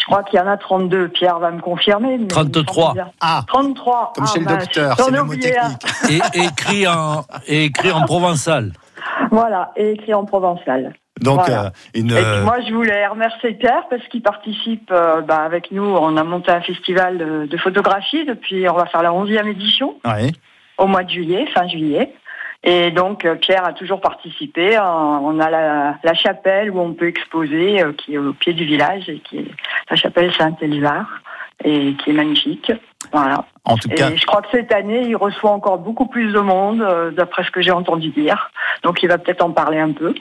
Je 0.00 0.06
crois 0.06 0.22
qu'il 0.22 0.38
y 0.38 0.42
en 0.42 0.46
a 0.46 0.56
32. 0.56 1.08
Pierre 1.08 1.38
va 1.38 1.50
me 1.50 1.60
confirmer. 1.60 2.08
mais 2.08 2.14
il 2.16 2.20
me 2.22 2.26
33. 2.28 2.82
semble 2.84 2.94
bien. 2.94 3.10
Ah, 3.20 3.42
33. 3.46 4.12
comme 4.14 4.24
Ah, 4.26 4.32
chez 4.32 4.38
le 4.40 4.44
mince, 4.46 4.58
docteur, 4.64 4.96
j'en 4.98 5.04
c'est 5.04 5.10
le 5.10 5.22
mot 5.22 5.34
technique. 5.36 5.86
Et 6.34 6.38
écrit 6.44 6.88
en, 6.88 7.24
et 7.46 7.64
écrit 7.66 7.92
en 7.92 8.02
provençal. 8.02 8.72
Voilà, 9.30 9.72
et 9.76 9.92
écrit 9.92 10.12
en 10.14 10.24
provençal. 10.24 10.94
Donc, 11.20 11.40
Voilà. 11.46 11.66
euh, 11.66 11.70
une. 11.94 12.10
Et 12.10 12.14
puis 12.14 12.24
euh, 12.24 12.44
moi, 12.44 12.56
je 12.66 12.72
voulais 12.72 13.06
remercier 13.06 13.52
Pierre 13.54 13.84
parce 13.90 14.02
qu'il 14.08 14.22
participe 14.22 14.90
euh, 14.90 15.20
bah, 15.22 15.42
avec 15.44 15.70
nous. 15.70 15.84
On 15.84 16.16
a 16.16 16.24
monté 16.24 16.50
un 16.50 16.60
festival 16.62 17.18
de, 17.18 17.46
de 17.46 17.56
photographie 17.58 18.24
depuis, 18.26 18.68
on 18.68 18.74
va 18.74 18.86
faire 18.86 19.02
la 19.02 19.10
11e 19.10 19.46
édition. 19.48 19.94
ouais. 20.06 20.32
au 20.78 20.86
mois 20.86 21.02
de 21.02 21.10
juillet, 21.10 21.46
fin 21.54 21.66
juillet. 21.68 22.14
Et 22.62 22.90
donc 22.90 23.24
euh, 23.24 23.36
Pierre 23.36 23.64
a 23.64 23.72
toujours 23.72 24.00
participé. 24.00 24.76
Euh, 24.76 24.82
On 24.82 25.40
a 25.40 25.50
la, 25.50 25.96
la 26.02 26.14
chapelle 26.14 26.70
où 26.70 26.78
on 26.78 26.92
peut 26.92 27.08
exposer, 27.08 27.82
euh, 27.82 27.92
qui 27.92 28.14
est 28.14 28.18
au 28.18 28.32
pied 28.34 28.52
du 28.52 28.64
village, 28.64 29.08
et 29.08 29.18
qui 29.20 29.38
est 29.38 29.50
la 29.88 29.96
chapelle 29.96 30.32
Saint-Élivard, 30.34 31.08
et 31.64 31.94
qui 31.94 32.10
est 32.10 32.14
magnifique. 32.14 32.72
Voilà. 33.12 33.44
En 33.64 33.76
tout 33.76 33.90
Et 33.90 33.94
cas, 33.94 34.14
je 34.14 34.26
crois 34.26 34.42
que 34.42 34.48
cette 34.52 34.72
année, 34.72 35.02
il 35.02 35.16
reçoit 35.16 35.50
encore 35.50 35.78
beaucoup 35.78 36.06
plus 36.06 36.32
de 36.32 36.40
monde, 36.40 36.82
euh, 36.82 37.10
d'après 37.10 37.44
ce 37.44 37.50
que 37.50 37.62
j'ai 37.62 37.70
entendu 37.70 38.10
dire. 38.10 38.50
Donc 38.82 39.02
il 39.02 39.08
va 39.08 39.18
peut-être 39.18 39.42
en 39.42 39.52
parler 39.52 39.78
un 39.78 39.92
peu. 39.92 40.14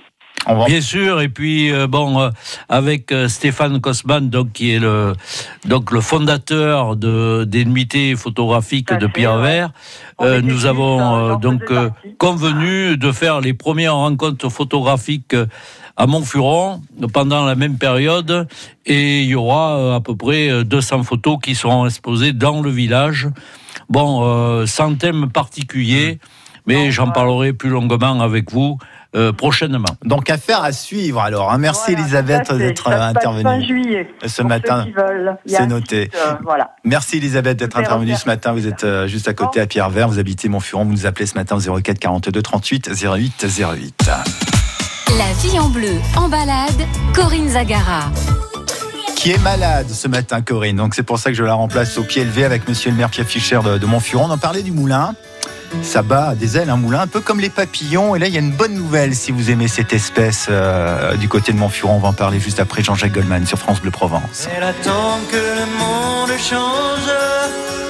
On 0.50 0.60
va. 0.60 0.66
Bien 0.66 0.82
sûr, 0.82 1.22
et 1.22 1.30
puis 1.30 1.72
euh, 1.72 1.88
bon, 1.88 2.20
euh, 2.20 2.30
avec 2.68 3.12
euh, 3.12 3.28
Stéphane 3.28 3.80
Kosman, 3.80 4.30
donc 4.30 4.52
qui 4.52 4.74
est 4.74 4.80
le 4.80 5.14
donc 5.66 5.92
le 5.92 6.02
fondateur 6.02 6.96
de 6.96 7.44
des 7.46 7.66
nuitées 7.66 8.16
photographiques 8.16 8.94
de 8.94 9.08
Pierre. 9.08 9.38
Vert, 9.38 9.72
euh, 10.22 10.42
nous 10.42 10.66
avons 10.66 11.38
donc 11.38 11.64
euh, 11.72 11.90
convenu 12.18 12.98
de 12.98 13.12
faire 13.12 13.42
les 13.42 13.54
premières 13.54 13.96
rencontres 13.96 14.50
photographiques 14.50 15.36
à 16.00 16.08
Montfuron 16.08 16.82
pendant 17.12 17.46
la 17.46 17.56
même 17.56 17.78
période, 17.78 18.48
et 18.86 19.22
il 19.22 19.28
y 19.28 19.36
aura 19.36 19.78
euh, 19.78 19.96
à 19.98 20.00
peu 20.00 20.16
près 20.16 20.50
euh, 20.50 20.64
200 20.64 21.04
photos 21.04 21.38
qui 21.44 21.56
seront 21.56 21.86
exposées 21.86 22.32
dans 22.32 22.62
le 22.62 22.70
village. 22.72 23.28
Bon, 23.90 24.22
euh, 24.24 24.66
sans 24.66 24.96
thème 24.96 25.30
particulier, 25.30 26.20
mais 26.66 26.86
Non, 26.86 26.92
j'en 26.92 27.12
parlerai 27.12 27.52
plus 27.52 27.70
longuement 27.70 28.22
avec 28.22 28.50
vous 28.50 28.78
euh, 29.16 29.32
prochainement. 29.34 29.86
Donc, 30.04 30.30
affaire 30.30 30.64
à 30.64 30.72
suivre 30.72 31.20
alors. 31.22 31.52
hein. 31.52 31.58
Merci 31.58 31.92
Voilà, 31.92 32.02
Elisabeth 32.02 32.54
d'être 32.54 32.88
intervenue 32.88 33.66
juillet. 33.66 34.08
ce 34.26 34.42
matin. 34.44 34.86
C'est 35.46 35.66
noté. 35.68 36.04
site, 36.04 36.16
euh, 36.16 36.34
voilà. 36.44 36.76
Merci 36.84 37.18
Elisabeth 37.18 37.58
d'être 37.58 37.78
intervenue 37.78 38.16
ce 38.16 38.28
matin. 38.28 38.54
Vous 38.54 38.68
êtes 38.68 38.84
euh, 38.84 39.08
juste 39.08 39.28
à 39.28 39.34
côté 39.34 39.60
à 39.62 39.66
Pierre-Vert. 39.68 40.08
Vous 40.10 40.20
habitez 40.20 40.48
Montfuron. 40.50 40.86
Vous 40.86 40.92
nous 40.92 41.06
appelez 41.06 41.26
ce 41.26 41.36
matin 41.36 41.58
au 41.58 41.80
04 41.82 41.98
42 42.00 42.42
38 42.42 42.90
08 43.04 43.46
08. 43.60 44.12
La 45.18 45.34
vie 45.42 45.58
en 45.60 45.70
bleu, 45.70 45.96
en 46.16 46.30
balade, 46.30 46.70
Corinne 47.16 47.50
Zagara. 47.50 48.12
Qui 49.16 49.32
est 49.32 49.42
malade 49.44 49.90
ce 49.90 50.08
matin, 50.08 50.42
Corinne? 50.42 50.78
Donc 50.78 50.94
c'est 50.96 51.04
pour 51.04 51.18
ça 51.20 51.30
que 51.32 51.36
je 51.36 51.44
la 51.44 51.56
remplace 51.56 51.98
au 51.98 52.04
pied 52.04 52.24
levé 52.24 52.46
avec 52.46 52.70
monsieur 52.70 52.92
le 52.92 52.96
maire 52.96 53.10
Pierre 53.10 53.26
Fischer 53.28 53.60
de, 53.66 53.78
de 53.78 53.86
Montfuron. 53.86 54.26
On 54.26 54.30
en 54.30 54.38
parlait 54.38 54.62
du 54.62 54.72
moulin. 54.72 55.14
Ça 55.82 56.02
bat 56.02 56.36
des 56.36 56.58
ailes, 56.58 56.70
un 56.70 56.78
moulin, 56.78 57.02
un 57.02 57.08
peu 57.08 57.22
comme 57.22 57.40
les 57.40 57.50
papillons. 57.50 58.16
Et 58.16 58.20
là, 58.20 58.28
il 58.28 58.34
y 58.34 58.38
a 58.38 58.40
une 58.40 58.52
bonne 58.52 58.74
nouvelle 58.74 59.16
si 59.16 59.32
vous 59.32 59.50
aimez 59.50 59.68
cette 59.68 59.94
espèce 59.94 60.48
euh, 60.50 61.16
du 61.16 61.28
côté 61.28 61.52
de 61.52 61.58
Montfuron. 61.58 61.96
On 61.96 62.00
va 62.00 62.10
en 62.10 62.14
parler 62.14 62.40
juste 62.40 62.60
après 62.60 62.84
Jean-Jacques 62.84 63.14
Goldman 63.14 63.46
sur 63.46 63.58
France 63.58 63.82
Bleu 63.82 63.92
Provence. 63.92 64.48
Elle 64.56 64.64
attend 64.64 65.20
que 65.32 65.38
le 65.38 65.66
monde 65.78 66.38
change. 66.38 67.10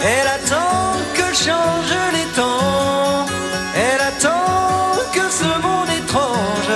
Elle 0.02 0.28
attend 0.28 0.94
que 1.14 1.36
changent 1.36 2.14
les 2.14 2.36
temps. 2.36 3.26
Elle 3.76 4.02
attend 4.02 4.94
que 5.14 5.32
ce 5.32 5.46
monde 5.62 5.90
étrange 5.98 6.74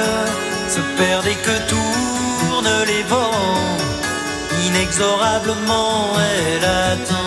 se 0.69 0.79
perde 0.97 1.27
et 1.27 1.35
que 1.35 1.69
tournent 1.69 2.85
les 2.87 3.03
vents. 3.03 3.31
Inexorablement, 4.67 6.13
elle 6.17 6.65
attend. 6.65 7.22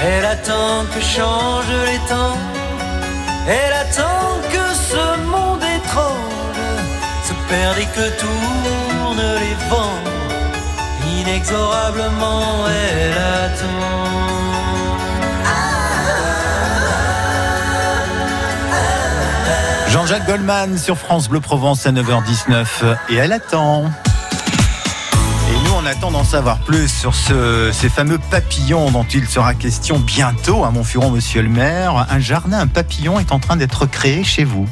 Elle 0.00 0.24
attend 0.24 0.84
que 0.94 1.00
changent 1.00 1.84
les 1.86 1.98
temps. 2.08 2.36
Elle 3.48 3.72
attend 3.72 4.40
que 4.52 4.74
ce 4.90 5.20
monde 5.26 5.62
étrange 5.62 6.36
se 7.24 7.32
perde 7.48 7.78
et 7.78 7.86
que 7.86 8.20
tournent 8.20 9.34
les 9.40 9.56
vents. 9.70 10.00
Inexorablement, 11.20 12.66
elle 12.68 13.12
attend. 13.12 14.16
Jean-Jacques 19.88 20.26
Goldman 20.26 20.76
sur 20.76 20.98
France 20.98 21.28
Bleu 21.28 21.40
Provence 21.40 21.86
à 21.86 21.92
9h19 21.92 22.66
et 23.08 23.16
elle 23.16 23.32
attend. 23.32 23.84
Et 25.86 25.88
on 25.88 25.92
attend 25.92 26.10
d'en 26.10 26.24
savoir 26.24 26.58
plus 26.58 26.88
sur 26.88 27.14
ce- 27.14 27.70
ces 27.72 27.88
fameux 27.88 28.18
papillons 28.30 28.90
dont 28.90 29.04
il 29.14 29.24
sera 29.26 29.54
question 29.54 30.00
bientôt 30.00 30.64
à 30.64 30.70
Montfuron, 30.72 31.10
monsieur 31.10 31.42
le 31.42 31.48
maire. 31.48 32.06
Un 32.10 32.18
jardin, 32.18 32.58
un 32.58 32.66
papillon 32.66 33.20
est 33.20 33.30
en 33.30 33.38
train 33.38 33.56
d'être 33.56 33.86
créé 33.86 34.24
chez 34.24 34.42
vous. 34.42 34.68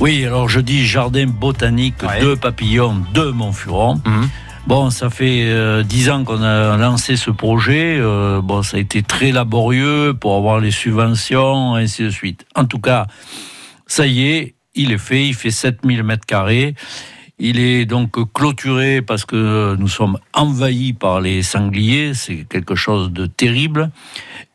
Oui, 0.00 0.24
alors 0.24 0.48
je 0.48 0.58
dis 0.58 0.84
jardin 0.84 1.26
botanique 1.26 2.02
Ouais. 2.02 2.20
de 2.20 2.34
papillons 2.34 3.00
de 3.14 3.30
Montfuron. 3.30 4.00
Mhm. 4.04 4.28
Bon, 4.66 4.90
ça 4.90 5.08
fait 5.08 5.44
euh, 5.44 5.84
dix 5.84 6.10
ans 6.10 6.24
qu'on 6.24 6.42
a 6.42 6.76
lancé 6.76 7.14
ce 7.16 7.30
projet. 7.30 7.96
Euh, 8.00 8.40
bon, 8.42 8.62
ça 8.64 8.76
a 8.76 8.80
été 8.80 9.02
très 9.04 9.30
laborieux 9.30 10.14
pour 10.20 10.36
avoir 10.36 10.58
les 10.58 10.72
subventions, 10.72 11.76
ainsi 11.76 12.02
de 12.02 12.10
suite. 12.10 12.44
En 12.56 12.64
tout 12.64 12.80
cas, 12.80 13.06
ça 13.86 14.04
y 14.06 14.26
est, 14.26 14.54
il 14.74 14.90
est 14.90 14.98
fait. 14.98 15.26
Il 15.28 15.34
fait 15.34 15.50
7000 15.52 16.02
mètres 16.02 16.26
carrés. 16.26 16.74
Il 17.42 17.58
est 17.58 17.86
donc 17.86 18.12
clôturé 18.34 19.00
parce 19.00 19.24
que 19.24 19.74
nous 19.78 19.88
sommes 19.88 20.18
envahis 20.34 20.92
par 20.92 21.22
les 21.22 21.42
sangliers. 21.42 22.12
C'est 22.12 22.44
quelque 22.48 22.74
chose 22.74 23.10
de 23.10 23.24
terrible. 23.24 23.90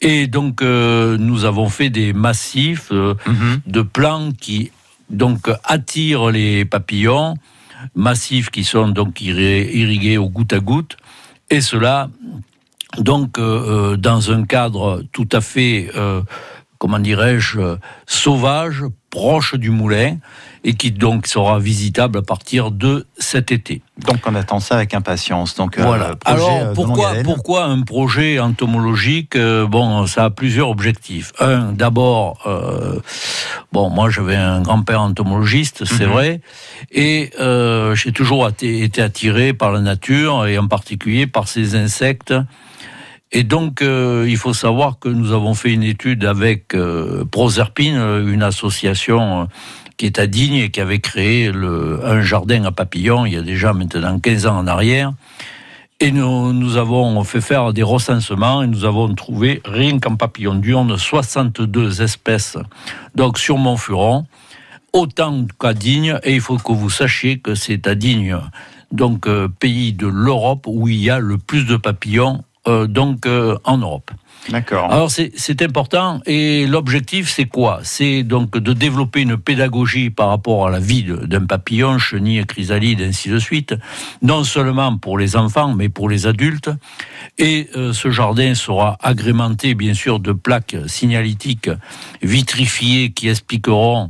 Et 0.01 0.27
donc, 0.27 0.62
euh, 0.62 1.18
nous 1.18 1.46
avons 1.46 1.68
fait 1.70 1.89
des 1.89 2.13
massifs 2.13 2.89
euh, 2.92 3.15
Mhm. 3.25 3.62
de 3.65 3.82
plants 3.82 4.30
qui 4.39 4.72
donc 5.10 5.50
attirent 5.63 6.30
les 6.30 6.63
papillons, 6.65 7.36
massifs 7.96 8.50
qui 8.51 8.63
sont 8.63 8.89
donc 8.89 9.20
irri- 9.20 9.68
irrigués 9.74 10.18
au 10.20 10.30
goutte 10.30 10.54
à 10.54 10.60
goutte, 10.60 10.98
et 11.50 11.62
cela 11.62 12.10
donc 12.98 13.38
euh, 13.39 13.98
dans 13.98 14.32
un 14.32 14.44
cadre 14.46 15.04
tout 15.12 15.27
à 15.32 15.42
fait, 15.42 15.89
comment 16.77 17.00
dirais-je, 17.00 17.60
euh, 17.60 17.75
sauvage, 18.05 18.84
proche 19.10 19.55
du 19.55 19.70
moulin, 19.70 20.17
et 20.65 20.74
qui 20.74 20.91
donc 20.91 21.27
sera 21.27 21.58
visitable 21.60 22.20
à 22.20 22.22
partir 22.22 22.72
de 22.72 23.05
cet 23.17 23.51
été. 23.51 23.82
Donc 24.00 24.17
on 24.25 24.36
attend 24.36 24.60
ça 24.60 24.75
avec 24.75 24.94
impatience. 24.94 25.55
Donc, 25.55 25.77
euh, 25.77 25.84
Voilà. 25.84 26.10
euh, 26.10 26.15
Alors 26.25 26.74
pourquoi, 26.74 27.13
pourquoi 27.24 27.65
un 27.65 27.82
projet 27.84 28.39
entomologique 28.39 29.36
Euh, 29.36 29.67
Bon, 29.67 30.05
ça 30.08 30.25
a 30.25 30.29
plusieurs 30.32 30.70
objectifs. 30.70 31.32
Un, 31.39 31.72
d'abord, 31.72 32.39
euh, 32.48 33.00
bon, 33.72 33.89
moi 33.89 34.10
j'avais 34.10 34.36
un 34.36 34.62
grand-père 34.62 35.01
entomologiste, 35.01 35.86
c'est 35.86 36.05
Mhm. 36.08 36.12
vrai, 36.12 36.41
et 36.91 37.32
j'ai 37.94 38.12
toujours 38.12 38.48
été 38.50 39.01
attiré 39.01 39.53
par 39.53 39.72
la 39.72 39.79
nature 39.82 40.46
et 40.48 40.58
en 40.58 40.67
particulier 40.67 41.25
par 41.27 41.48
ces 41.48 41.75
insectes. 41.75 42.34
Et 43.32 43.44
donc, 43.44 43.82
euh, 43.82 44.25
il 44.27 44.38
faut 44.38 44.53
savoir 44.53 45.00
que 45.00 45.10
nous 45.10 45.32
avons 45.34 45.53
fait 45.53 45.74
une 45.74 45.84
étude 45.84 46.25
avec 46.25 46.74
euh, 46.74 47.25
Proserpine, 47.25 47.98
euh, 47.98 48.32
une 48.32 48.44
association 48.44 49.50
qui 49.98 50.05
est 50.05 50.20
à 50.20 50.27
Digne 50.27 50.55
et 50.55 50.70
qui 50.70 50.79
avait 50.79 51.00
créé 51.00 51.48
un 51.48 52.22
jardin 52.22 52.65
à 52.65 52.72
papillons 52.72 53.25
il 53.25 53.34
y 53.34 53.38
a 53.38 53.41
déjà 53.41 53.74
maintenant 53.74 54.20
15 54.20 54.46
ans 54.46 54.58
en 54.58 54.67
arrière. 54.67 55.13
Et 56.01 56.12
nous, 56.12 56.75
avons 56.75 57.24
fait 57.24 57.39
faire 57.39 57.72
des 57.72 57.82
recensements 57.82 58.62
et 58.62 58.67
nous 58.67 58.84
avons 58.84 59.13
trouvé, 59.15 59.62
rien 59.63 59.98
qu'en 60.00 60.17
papillon 60.17 60.55
diurne, 60.55 60.98
62 60.98 62.01
espèces. 62.01 62.58
Donc 63.15 63.38
sur 63.38 63.58
Montfuron, 63.58 64.25
autant 64.91 65.46
qu'à 65.58 65.74
Digne, 65.74 66.20
et 66.24 66.36
il 66.36 66.41
faut 66.41 66.58
que 66.58 66.74
vous 66.74 66.89
sachiez 66.89 67.39
que 67.39 67.55
c'est 67.55 67.88
à 67.88 67.96
Digne, 67.96 68.38
donc 68.91 69.29
pays 69.60 69.94
de 69.94 70.08
l'Europe, 70.08 70.65
où 70.67 70.89
il 70.89 71.01
y 71.01 71.10
a 71.10 71.20
le 71.20 71.38
plus 71.38 71.65
de 71.65 71.77
papillons, 71.77 72.44
donc 72.88 73.25
euh, 73.25 73.57
en 73.63 73.77
Europe. 73.77 74.12
D'accord. 74.50 74.92
Alors 74.92 75.10
c'est 75.12 75.62
important 75.62 76.22
et 76.25 76.68
l'objectif 76.68 77.30
c'est 77.30 77.46
quoi? 77.46 77.80
C'est 77.84 78.24
donc 78.24 78.58
de 78.58 78.74
développer 78.74 79.22
une 79.22 79.38
pédagogie 79.38 80.10
par 80.10 80.30
rapport 80.30 80.68
à 80.68 80.70
la 80.70 80.80
vie 80.80 81.04
d'un 81.04 81.46
papillon, 81.46 81.98
chenille, 81.98 82.46
chrysalide, 82.46 83.02
ainsi 83.02 83.30
de 83.30 83.40
suite, 83.40 83.75
non 84.22 84.44
seulement 84.44 84.98
pour 84.98 85.18
les 85.18 85.36
enfants 85.36 85.74
mais 85.74 85.90
pour 85.90 86.10
les 86.10 86.28
adultes. 86.28 86.70
Et 87.38 87.70
euh, 87.75 87.92
ce 87.94 88.12
jardin 88.12 88.54
sera 88.56 88.98
agrémenté 89.02 89.74
bien 89.74 89.94
sûr 89.94 90.20
de 90.20 90.32
plaques 90.32 90.75
signalétiques 90.88 91.70
vitrifiées 92.22 93.12
qui 93.12 93.30
expliqueront 93.30 94.10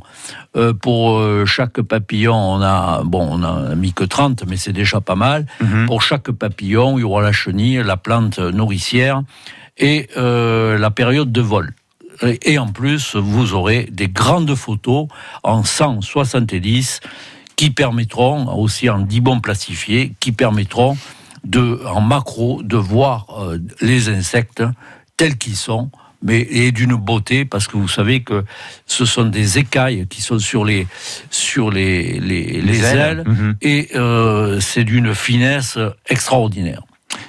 euh, 0.56 0.74
pour 0.74 1.18
euh, 1.18 1.46
chaque 1.46 1.82
papillon, 1.82 2.36
on 2.36 2.62
a 2.62 3.04
bon, 3.04 3.28
on 3.32 3.44
a 3.44 3.76
mis 3.76 3.94
que 3.94 4.04
30 4.04 4.44
mais 4.48 4.58
c'est 4.58 4.74
déjà 4.74 5.00
pas 5.00 5.16
mal. 5.16 5.46
Mhm. 5.62 5.86
Pour 5.86 6.02
chaque 6.02 6.32
papillon, 6.32 6.98
il 6.98 7.02
y 7.02 7.04
aura 7.04 7.22
la 7.22 7.32
chenille, 7.32 7.82
la 7.84 7.98
plante 7.98 8.40
nourricière 8.40 9.22
et 9.78 10.08
euh, 10.18 10.78
la 10.78 10.92
période 10.92 11.32
de 11.32 11.42
vol. 11.42 11.74
Et 12.44 12.58
en 12.58 12.68
plus, 12.68 13.16
vous 13.16 13.54
aurez 13.54 13.90
des 13.92 14.08
grandes 14.08 14.56
photos 14.56 15.08
en 15.44 15.64
170 15.64 17.02
qui 17.58 17.70
permettront, 17.72 18.48
aussi 18.58 18.90
en 18.90 19.00
10 19.00 19.22
bons 19.22 19.40
plastifiés, 19.42 20.14
qui 20.20 20.32
permettront 20.32 20.98
de, 21.44 21.82
en 21.86 22.02
macro 22.02 22.64
de 22.64 22.78
voir 22.78 23.28
euh, 23.40 23.60
les 23.82 24.10
insectes 24.10 24.64
tels 25.18 25.38
qu'ils 25.38 25.56
sont, 25.58 25.90
mais 26.24 26.40
et 26.50 26.72
d'une 26.72 26.96
beauté, 26.96 27.46
parce 27.46 27.68
que 27.68 27.78
vous 27.78 27.88
savez 27.90 28.24
que 28.24 28.44
ce 28.86 29.06
sont 29.06 29.26
des 29.26 29.58
écailles 29.58 30.08
qui 30.10 30.22
sont 30.22 30.40
sur 30.40 30.66
les, 30.66 30.88
sur 31.30 31.70
les, 31.70 32.20
les, 32.20 32.62
les 32.62 32.84
ailes, 32.84 33.24
Mhm. 33.26 33.56
et 33.62 33.90
euh, 33.96 34.60
c'est 34.60 34.84
d'une 34.86 35.14
finesse 35.14 35.78
extraordinaire. 36.08 36.82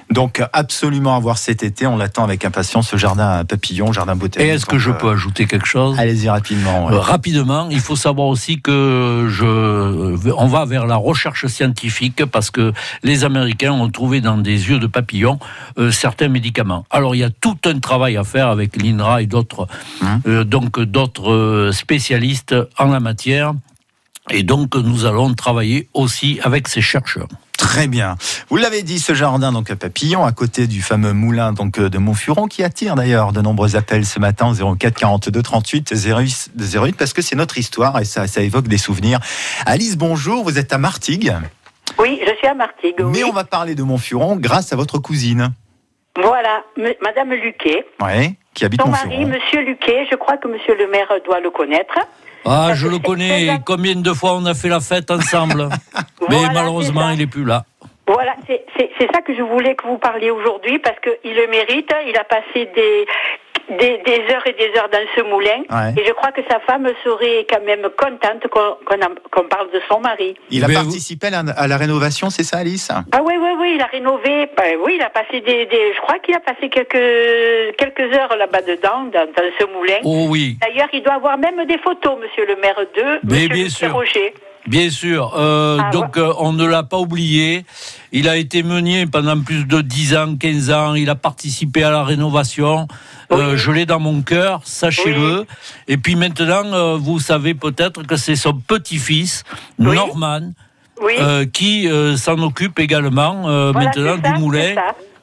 Donc 0.09 0.41
absolument 0.53 1.15
à 1.17 1.19
voir 1.19 1.37
cet 1.37 1.63
été. 1.63 1.85
On 1.85 1.97
l'attend 1.97 2.23
avec 2.23 2.45
impatience. 2.45 2.89
Ce 2.89 2.95
jardin 2.97 3.27
à 3.29 3.43
papillons, 3.43 3.91
jardin 3.91 4.13
Et 4.15 4.19
botanique. 4.19 4.49
est-ce 4.49 4.65
que 4.65 4.77
je 4.77 4.91
euh, 4.91 4.93
peux 4.93 5.09
ajouter 5.09 5.45
quelque 5.47 5.67
chose? 5.67 5.99
Allez-y 5.99 6.29
rapidement. 6.29 6.85
ouais. 6.87 6.93
Euh, 6.93 6.99
Rapidement, 6.99 7.67
il 7.69 7.81
faut 7.81 7.97
savoir 7.97 8.27
aussi 8.27 8.61
que 8.61 9.27
je, 9.29 10.31
on 10.31 10.47
va 10.47 10.65
vers 10.65 10.85
la 10.87 10.95
recherche 10.95 11.47
scientifique 11.47 12.23
parce 12.25 12.51
que 12.51 12.71
les 13.03 13.25
Américains 13.25 13.73
ont 13.73 13.89
trouvé 13.89 14.21
dans 14.21 14.37
des 14.37 14.69
yeux 14.69 14.79
de 14.79 14.87
papillons 14.87 15.39
euh, 15.77 15.91
certains 15.91 16.29
médicaments. 16.29 16.85
Alors 16.89 17.13
il 17.13 17.19
y 17.19 17.23
a 17.23 17.29
tout 17.29 17.57
un 17.65 17.79
travail 17.79 18.15
à 18.17 18.23
faire 18.23 18.47
avec 18.47 18.81
l'INRA 18.81 19.21
et 19.21 19.25
d'autres, 19.27 19.67
Hum. 20.01 20.21
euh, 20.27 20.43
donc 20.43 20.79
d'autres 20.79 21.31
euh, 21.31 21.71
spécialistes 21.71 22.55
en 22.77 22.85
la 22.85 22.99
matière. 22.99 23.53
Et 24.29 24.43
donc 24.43 24.75
nous 24.75 25.05
allons 25.05 25.33
travailler 25.33 25.87
aussi 25.93 26.39
avec 26.43 26.67
ces 26.67 26.81
chercheurs. 26.81 27.27
Très 27.67 27.87
bien. 27.87 28.15
Vous 28.49 28.55
l'avez 28.55 28.81
dit, 28.81 28.97
ce 28.97 29.13
jardin 29.13 29.51
donc 29.51 29.69
à 29.69 29.75
papillons, 29.75 30.23
à 30.25 30.31
côté 30.31 30.67
du 30.67 30.81
fameux 30.81 31.11
moulin 31.11 31.51
donc 31.51 31.79
euh, 31.79 31.89
de 31.89 31.97
Montfuron, 31.97 32.47
qui 32.47 32.63
attire 32.63 32.95
d'ailleurs 32.95 33.33
de 33.33 33.41
nombreux 33.41 33.75
appels 33.75 34.05
ce 34.05 34.19
matin 34.19 34.49
au 34.61 34.75
04 34.75 34.93
42 34.97 35.41
38 35.41 35.93
08, 35.93 36.51
08 36.57 36.95
parce 36.97 37.11
que 37.11 37.21
c'est 37.21 37.35
notre 37.35 37.57
histoire 37.57 37.99
et 37.99 38.05
ça, 38.05 38.25
ça 38.25 38.41
évoque 38.41 38.69
des 38.69 38.77
souvenirs. 38.77 39.19
Alice, 39.65 39.97
bonjour. 39.97 40.45
Vous 40.45 40.57
êtes 40.57 40.71
à 40.71 40.77
Martigues, 40.77 41.33
Oui, 41.99 42.21
je 42.25 42.33
suis 42.37 42.47
à 42.47 42.53
Martigues. 42.53 42.95
mais 42.99 43.23
oui. 43.23 43.29
on 43.29 43.33
va 43.33 43.43
parler 43.43 43.75
de 43.75 43.83
Montfuron 43.83 44.37
grâce 44.37 44.71
à 44.71 44.77
votre 44.77 44.97
cousine, 44.97 45.51
Voilà, 46.15 46.61
M- 46.77 46.93
Madame 47.03 47.31
Luquet. 47.31 47.85
ouais, 48.01 48.35
qui 48.53 48.63
habite 48.63 48.81
Son 48.81 48.87
Montfuron. 48.87 49.09
mari, 49.09 49.25
Monsieur 49.25 49.61
Luquet, 49.65 50.07
je 50.09 50.15
crois 50.15 50.37
que 50.37 50.47
Monsieur 50.47 50.75
le 50.77 50.89
maire 50.89 51.09
doit 51.25 51.41
le 51.41 51.49
connaître. 51.51 51.95
Ah, 52.49 52.69
je 52.75 52.87
le 52.87 52.97
connais. 52.99 53.59
Combien 53.65 53.95
de 53.95 54.13
fois 54.13 54.33
on 54.35 54.45
a 54.45 54.53
fait 54.53 54.69
la 54.69 54.79
fête 54.79 55.11
ensemble? 55.11 55.67
Mais 56.29 56.35
Voilà, 56.37 56.53
malheureusement, 56.53 57.09
il 57.11 57.21
est 57.21 57.27
plus 57.27 57.45
là. 57.45 57.63
Voilà, 58.07 58.35
c'est 58.47 59.11
ça 59.13 59.21
que 59.21 59.35
je 59.35 59.41
voulais 59.41 59.75
que 59.75 59.85
vous 59.85 59.97
parliez 59.97 60.31
aujourd'hui 60.31 60.79
parce 60.79 60.97
qu'il 61.01 61.35
le 61.35 61.47
mérite. 61.47 61.91
Il 62.07 62.15
a 62.17 62.23
passé 62.23 62.69
des, 62.73 63.05
des, 63.77 63.97
des 64.05 64.33
heures 64.33 64.47
et 64.47 64.53
des 64.53 64.71
heures 64.79 64.87
dans 64.89 65.05
ce 65.13 65.21
moulin. 65.23 65.59
Ouais. 65.69 65.93
Et 66.01 66.05
je 66.07 66.13
crois 66.13 66.31
que 66.31 66.39
sa 66.49 66.61
femme 66.61 66.87
serait 67.03 67.45
quand 67.49 67.61
même 67.65 67.81
contente 67.97 68.47
qu'on 68.49 68.77
qu'on 68.85 69.01
en- 69.05 69.15
qu'on 69.29 69.43
parle 69.49 69.69
de 69.71 69.81
son 69.89 69.99
mari. 69.99 70.35
Il 70.49 70.63
a 70.63 70.69
Mais 70.69 70.75
participé 70.75 71.27
à 71.27 71.31
la, 71.43 71.51
à 71.51 71.67
la 71.67 71.75
rénovation, 71.75 72.29
c'est 72.29 72.43
ça, 72.43 72.59
Alice? 72.59 72.89
Ah 73.11 73.19
oui, 73.21 73.33
oui, 73.37 73.49
oui, 73.59 73.73
il 73.75 73.81
a 73.81 73.87
rénové. 73.87 74.49
Ben 74.55 74.77
oui, 74.81 74.93
il 74.95 75.01
a 75.01 75.09
passé 75.09 75.41
des, 75.41 75.65
des 75.65 75.93
je 75.93 75.99
crois 75.99 76.19
qu'il 76.19 76.33
a 76.33 76.39
passé 76.39 76.69
quelques 76.69 77.75
quelques 77.77 78.15
heures 78.15 78.37
là-bas 78.37 78.61
dedans, 78.61 79.03
dans, 79.11 79.25
dans 79.35 79.49
ce 79.59 79.65
moulin. 79.65 79.99
Oh 80.05 80.27
oui, 80.29 80.57
D'ailleurs, 80.61 80.87
il 80.93 81.03
doit 81.03 81.15
avoir 81.15 81.37
même 81.37 81.65
des 81.65 81.77
photos, 81.79 82.17
Monsieur 82.21 82.45
le 82.45 82.55
maire 82.61 82.79
de 82.95 83.19
Mais 83.25 83.47
Monsieur 83.47 83.47
bien 83.49 83.63
Luc 83.63 83.71
sûr. 83.73 83.91
Roger. 83.93 84.33
Bien 84.67 84.89
sûr. 84.89 85.33
Euh, 85.37 85.77
Ah, 85.81 85.91
donc, 85.91 86.17
euh, 86.17 86.33
on 86.39 86.51
ne 86.53 86.65
l'a 86.65 86.83
pas 86.83 86.97
oublié. 86.97 87.65
Il 88.11 88.27
a 88.27 88.35
été 88.37 88.63
mené 88.63 89.05
pendant 89.07 89.39
plus 89.39 89.65
de 89.65 89.81
10 89.81 90.15
ans, 90.15 90.35
15 90.37 90.71
ans. 90.71 90.93
Il 90.95 91.09
a 91.09 91.15
participé 91.15 91.83
à 91.83 91.91
la 91.91 92.03
rénovation. 92.03 92.87
Euh, 93.31 93.55
je 93.57 93.71
l'ai 93.71 93.85
dans 93.85 93.99
mon 93.99 94.21
cœur, 94.21 94.61
sachez-le. 94.65 95.45
Et 95.87 95.97
puis 95.97 96.15
maintenant, 96.15 96.97
vous 96.97 97.19
savez 97.19 97.53
peut-être 97.53 98.03
que 98.03 98.15
c'est 98.17 98.35
son 98.35 98.53
petit-fils, 98.53 99.43
Oui. 99.79 99.95
Norman, 99.95 100.51
qui 101.53 101.87
s'en 102.17 102.39
occupe 102.41 102.79
également 102.79 103.41
Voilà, 103.43 103.71
maintenant 103.73 104.17
ça, 104.23 104.31
du 104.33 104.39
moulin. 104.39 104.75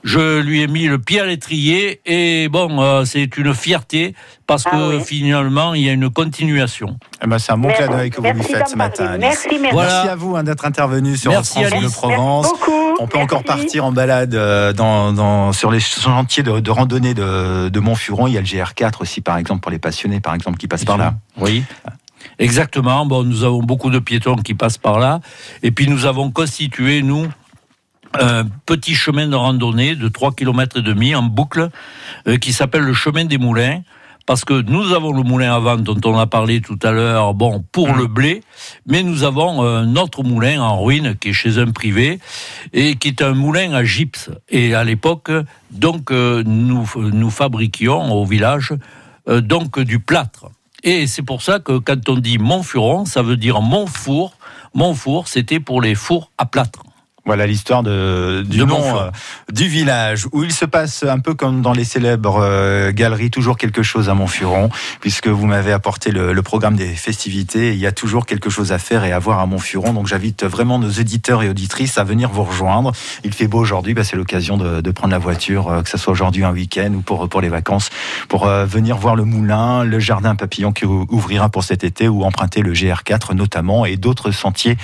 Je 0.05 0.41
lui 0.41 0.61
ai 0.61 0.67
mis 0.67 0.85
le 0.87 0.99
pied 0.99 1.19
à 1.19 1.25
l'étrier 1.25 2.01
et 2.05 2.49
bon, 2.51 2.83
euh, 2.83 3.07
c'est 3.07 3.37
une 3.39 3.55
fierté 3.55 4.15
parce 4.47 4.65
Ah 4.67 4.71
que 4.73 4.97
oui. 4.99 5.03
finalement, 5.05 5.73
il 5.73 5.81
y 5.83 5.89
a 5.89 5.93
une 5.93 6.11
continuation. 6.11 6.99
Eh 7.23 7.27
ben, 7.27 7.39
C'est 7.39 7.53
un 7.53 7.57
bon 7.57 7.73
clin 7.73 7.89
d'œil 7.89 8.11
que 8.11 8.21
vous 8.21 8.31
lui 8.33 8.43
faites 8.43 8.69
ce 8.69 8.77
matin. 8.77 9.07
Alice. 9.07 9.21
Merci, 9.21 9.49
merci. 9.59 9.69
Voilà. 9.73 9.89
Merci 9.95 10.09
à 10.11 10.17
vous 10.17 10.37
hein, 10.37 10.45
d'être 10.45 10.67
intervenu 10.67 11.17
sur 11.17 11.31
Merci, 11.31 11.53
France 11.61 11.71
Bleu 11.71 11.79
Alice. 11.79 11.93
Provence. 11.95 12.47
Merci 12.53 12.61
beaucoup. 12.67 12.97
On 13.01 13.07
peut 13.07 13.19
encore 13.19 13.45
partir 13.45 13.87
en 13.87 13.93
balade 13.93 14.35
euh, 14.35 14.75
dans, 14.75 15.15
dans- 15.15 15.53
sur 15.55 15.71
les 15.71 15.81
chantiers 15.81 16.43
de, 16.43 16.61
de 16.61 16.71
randonnée 16.71 17.15
de, 17.15 17.71
de 17.71 17.81
Montfuron. 17.81 18.27
Il 18.27 18.35
y 18.35 18.37
a 18.37 18.41
le 18.43 18.47
GR4 18.47 19.01
aussi, 19.01 19.23
par 19.23 19.39
exemple, 19.39 19.63
pour 19.63 19.73
les 19.73 19.79
passionnés, 19.79 20.21
par 20.21 20.35
exemple, 20.35 20.59
qui 20.59 20.69
passent 20.69 20.85
par 20.85 20.99
là. 20.99 21.15
Oui. 21.39 21.65
Exactement. 22.39 23.07
Bon, 23.07 23.23
nous 23.25 23.45
avons 23.45 23.63
beaucoup 23.63 23.91
de 23.91 23.99
piétons 23.99 24.37
qui 24.37 24.55
passent 24.55 24.79
par 24.79 24.99
là. 24.99 25.21
Et 25.63 25.71
puis 25.71 25.89
nous 25.89 26.05
avons 26.07 26.31
constitué, 26.31 27.03
nous, 27.03 27.27
un 28.21 28.45
petit 28.67 28.95
chemin 28.95 29.29
de 29.29 29.35
randonnée 29.35 29.97
de 29.97 30.09
3 30.09 30.33
km 30.33 30.79
et 30.79 30.83
demi 30.83 31.15
en 31.15 31.23
boucle 31.23 31.69
euh, 32.27 32.37
qui 32.37 32.53
s'appelle 32.53 32.83
le 32.83 32.95
chemin 32.95 33.25
des 33.25 33.39
moulins 33.39 33.83
parce 34.27 34.45
que 34.45 34.63
nous 34.63 34.93
avons 34.93 35.13
le 35.13 35.23
moulin 35.23 35.55
à 35.55 35.59
vent 35.59 35.77
dont 35.77 36.01
on 36.05 36.19
a 36.19 36.27
parlé 36.27 36.61
tout 36.61 36.79
à 36.83 36.93
l'heure, 36.93 37.35
bon, 37.35 37.63
pour 37.73 37.89
Mmh. 37.89 37.99
le 37.99 38.07
blé, 38.07 38.41
mais 38.87 39.03
nous 39.03 39.23
avons 39.23 39.63
un 39.63 39.97
autre 39.97 40.23
moulin 40.23 40.63
en 40.63 40.83
ruine 40.83 41.15
qui 41.17 41.31
est 41.31 41.33
chez 41.35 41.59
un 41.59 41.71
privé 41.71 42.21
et 42.73 42.97
qui 42.97 43.09
est 43.09 43.21
un 43.23 43.35
moulin 43.35 43.73
à 43.75 43.85
gypse. 43.85 44.31
Et 44.49 44.75
à 44.75 44.85
l'époque, 44.85 45.31
donc, 45.71 46.11
euh, 46.11 46.43
nous, 46.47 46.89
nous 46.97 47.31
fabriquions 47.31 48.13
au 48.13 48.25
village 48.25 48.73
euh, 49.29 49.41
donc 49.41 49.79
du 49.79 49.99
plâtre. 49.99 50.47
Et 50.83 51.07
c'est 51.07 51.23
pour 51.23 51.43
ça 51.43 51.61
que 51.61 51.79
quand 51.79 52.09
on 52.09 52.17
dit 52.17 52.39
Montfuron, 52.39 53.07
ça 53.07 53.23
veut 53.23 53.37
dire 53.37 53.61
Montfour. 53.63 54.37
Montfour, 54.75 55.29
c'était 55.29 55.61
pour 55.61 55.81
les 55.81 55.95
fours 55.95 56.31
à 56.37 56.47
plâtre. 56.47 56.84
Voilà 57.27 57.47
l'histoire 57.47 57.83
de, 57.83 58.43
du 58.47 58.59
De 58.59 58.65
nom 58.65 58.99
euh, 58.99 59.11
du 59.51 59.67
village 59.67 60.27
où 60.33 60.43
il 60.45 60.53
se 60.53 60.67
passe 60.67 61.05
un 61.05 61.19
peu 61.21 61.33
comme 61.33 61.63
dans 61.63 61.73
les 61.73 61.85
célèbres 61.85 62.39
euh, 62.43 62.93
galeries, 62.93 63.31
toujours 63.31 63.57
quelque 63.57 63.83
chose 63.83 64.11
à 64.11 64.15
Montfuron, 64.15 64.69
puisque 65.01 65.29
vous 65.29 65.47
m'avez 65.47 65.73
apporté 65.73 66.11
le, 66.11 66.35
le 66.35 66.43
programme 66.43 66.77
des 66.77 66.89
festivités. 66.95 67.73
Il 67.73 67.79
y 67.79 67.87
a 67.87 67.93
toujours 67.93 68.27
quelque 68.27 68.51
chose 68.51 68.73
à 68.73 68.79
faire 68.79 69.05
et 69.05 69.13
à 69.13 69.19
voir 69.19 69.39
à 69.39 69.47
Montfuron. 69.47 69.95
Donc 69.95 70.07
j'invite 70.07 70.45
vraiment 70.45 70.79
nos 70.79 70.91
éditeurs 70.91 71.43
et 71.43 71.49
auditrices 71.49 71.97
à 71.97 72.05
venir 72.05 72.29
vous 72.29 72.45
rejoindre. 72.45 72.93
Il 73.25 73.33
fait 73.33 73.47
beau 73.47 73.59
aujourd'hui, 73.59 73.95
bah, 73.95 74.05
c'est 74.05 74.17
l'occasion 74.17 74.59
de, 74.59 74.83
de 74.83 74.91
prendre 74.91 75.13
la 75.13 75.19
voiture, 75.19 75.69
euh, 75.69 75.83
que 75.83 75.89
ce 75.89 75.97
soit 75.97 76.13
aujourd'hui 76.13 76.45
un 76.45 76.53
week-end 76.53 76.93
ou 76.95 77.01
pour, 77.01 77.27
pour 77.31 77.41
les 77.41 77.49
vacances, 77.49 77.89
pour 78.29 78.47
venir 78.47 78.99
voir 78.99 79.17
le 79.17 79.25
moulin, 79.25 79.83
le 79.85 79.99
jardin 79.99 80.35
papillon 80.35 80.73
qui 80.73 80.85
ou- 80.85 81.07
ouvrira 81.09 81.49
pour 81.49 81.65
cet 81.65 81.85
été 81.85 82.07
ou 82.07 82.23
emprunter 82.25 82.61
le 82.61 82.73
GR4 82.75 83.35
notamment 83.35 83.87
et 83.87 83.97
d'autres 83.97 84.31
sentiers 84.31 84.77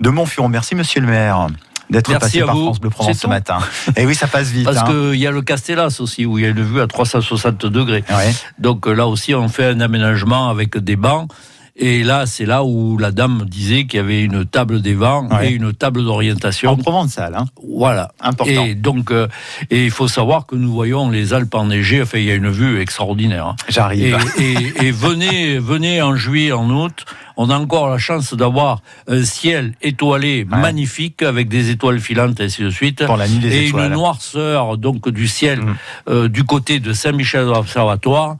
de 0.00 0.10
Montfuron. 0.10 0.48
Merci 0.48 0.76
monsieur 0.76 1.00
le 1.00 1.08
maire 1.08 1.48
d'être 1.90 2.18
passé 2.18 2.42
à 2.42 2.46
par 2.46 2.54
vous. 2.54 2.64
France 2.64 2.80
Bleu 2.80 2.90
Provence 2.90 3.12
C'est 3.12 3.18
ce 3.18 3.26
tout 3.26 3.30
matin. 3.30 3.58
Et 3.96 4.06
oui, 4.06 4.14
ça 4.14 4.26
passe 4.26 4.48
vite. 4.48 4.64
Parce 4.64 4.78
hein. 4.78 4.84
qu'il 4.86 5.20
y 5.20 5.26
a 5.26 5.30
le 5.30 5.42
Castellas 5.42 5.96
aussi, 6.00 6.26
où 6.26 6.38
il 6.38 6.42
y 6.42 6.46
a 6.46 6.50
une 6.50 6.62
vue 6.62 6.80
à 6.80 6.86
360 6.86 7.66
degrés. 7.66 8.04
Ouais. 8.10 8.32
Donc 8.58 8.86
euh, 8.86 8.92
là 8.92 9.06
aussi, 9.06 9.34
on 9.34 9.48
fait 9.48 9.66
un 9.66 9.80
aménagement 9.80 10.48
avec 10.48 10.76
des 10.78 10.96
bancs. 10.96 11.30
Et 11.80 12.02
là, 12.02 12.26
c'est 12.26 12.44
là 12.44 12.64
où 12.64 12.98
la 12.98 13.12
dame 13.12 13.44
disait 13.46 13.86
qu'il 13.86 13.98
y 13.98 14.02
avait 14.02 14.22
une 14.24 14.44
table 14.44 14.82
des 14.82 14.94
vents 14.94 15.28
Ouais. 15.30 15.50
et 15.50 15.54
une 15.54 15.72
table 15.72 16.02
d'orientation. 16.04 16.70
En 16.72 16.76
provençal, 16.76 17.36
hein. 17.36 17.46
Voilà. 17.76 18.10
Important. 18.20 18.64
Et 18.66 18.74
donc, 18.74 19.12
euh, 19.12 19.28
et 19.70 19.84
il 19.84 19.90
faut 19.92 20.08
savoir 20.08 20.46
que 20.46 20.56
nous 20.56 20.72
voyons 20.72 21.08
les 21.08 21.32
Alpes 21.34 21.54
enneigées. 21.54 22.02
Enfin, 22.02 22.18
il 22.18 22.24
y 22.24 22.30
a 22.32 22.34
une 22.34 22.50
vue 22.50 22.80
extraordinaire. 22.80 23.46
hein. 23.46 23.56
Et, 23.68 23.72
J'arrive. 23.72 24.18
et- 24.40 24.86
et 24.86 24.90
venez, 24.90 25.58
venez 25.60 26.02
en 26.02 26.16
juillet, 26.16 26.50
en 26.50 26.68
août. 26.68 27.04
On 27.36 27.48
a 27.50 27.56
encore 27.56 27.88
la 27.88 27.98
chance 27.98 28.34
d'avoir 28.34 28.82
un 29.06 29.22
ciel 29.22 29.74
étoilé 29.80 30.44
Ouais. 30.50 30.58
magnifique 30.58 31.22
avec 31.22 31.48
des 31.48 31.70
étoiles 31.70 32.00
filantes 32.00 32.40
et 32.40 32.44
ainsi 32.44 32.62
de 32.62 32.70
suite. 32.70 33.06
Pour 33.06 33.16
la 33.16 33.28
nuit 33.28 33.38
des 33.38 33.54
et 33.56 33.66
étoiles. 33.68 33.86
une 33.86 33.92
noirceur 33.92 34.76
donc 34.78 35.08
du 35.08 35.28
ciel 35.28 35.60
Mm. 35.60 35.76
euh, 36.08 36.28
du 36.28 36.42
côté 36.42 36.80
de 36.80 36.92
Saint-Michel 36.92 37.42
de 37.46 37.50
l'Observatoire, 37.52 38.36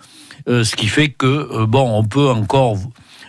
euh, 0.49 0.65
ce 0.65 0.75
qui 0.75 0.89
fait 0.89 1.11
que 1.11 1.27
euh, 1.53 1.67
bon, 1.67 1.89
on 1.97 2.03
peut 2.03 2.29
encore 2.29 2.77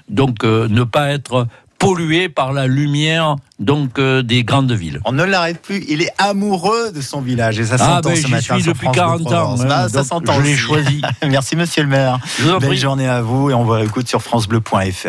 donc 0.09 0.43
euh, 0.43 0.67
ne 0.69 0.83
pas 0.83 1.09
être 1.09 1.47
pollué 1.77 2.27
par 2.27 2.51
la 2.51 2.67
lumière 2.67 3.37
donc 3.59 3.99
euh, 3.99 4.21
des 4.21 4.43
grandes 4.43 4.71
villes. 4.73 4.99
On 5.05 5.13
ne 5.13 5.23
l'arrête 5.23 5.61
plus. 5.61 5.85
Il 5.87 6.01
est 6.01 6.11
amoureux 6.17 6.91
de 6.93 6.99
son 6.99 7.21
village 7.21 7.57
et 7.59 7.65
ça 7.65 7.75
Ah, 7.79 7.85
s'entend 8.01 8.09
ben, 8.09 8.15
ce 8.17 8.27
matin 8.27 8.53
suis 8.55 8.63
sur 8.63 8.73
depuis 8.73 8.85
France 8.87 8.95
Bleu 8.97 9.25
40 9.29 9.33
ans, 9.33 9.55
Bah, 9.65 9.87
ça 9.87 10.03
s'entend. 10.03 10.33
je 10.33 10.41
l'ai 10.41 10.55
choisi. 10.57 11.01
Merci 11.29 11.55
Monsieur 11.55 11.83
le 11.83 11.89
maire. 11.89 12.19
Je 12.37 12.43
vous 12.43 12.49
en 12.51 12.57
Belle 12.59 12.69
prie. 12.69 12.77
journée 12.77 13.07
à 13.07 13.21
vous 13.21 13.49
et 13.49 13.53
on 13.53 13.63
vous 13.63 13.77
écoute 13.77 14.09
sur 14.09 14.21
francebleu.fr. 14.21 15.07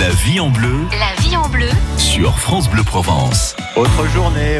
La 0.00 0.10
vie 0.10 0.38
en 0.40 0.50
bleu 0.50 0.74
La 0.98 1.22
vie 1.22 1.36
en 1.36 1.48
bleu. 1.48 1.68
sur 1.96 2.38
France 2.38 2.68
Bleu 2.68 2.82
Provence. 2.82 3.54
Autre 3.76 4.06
journée. 4.12 4.58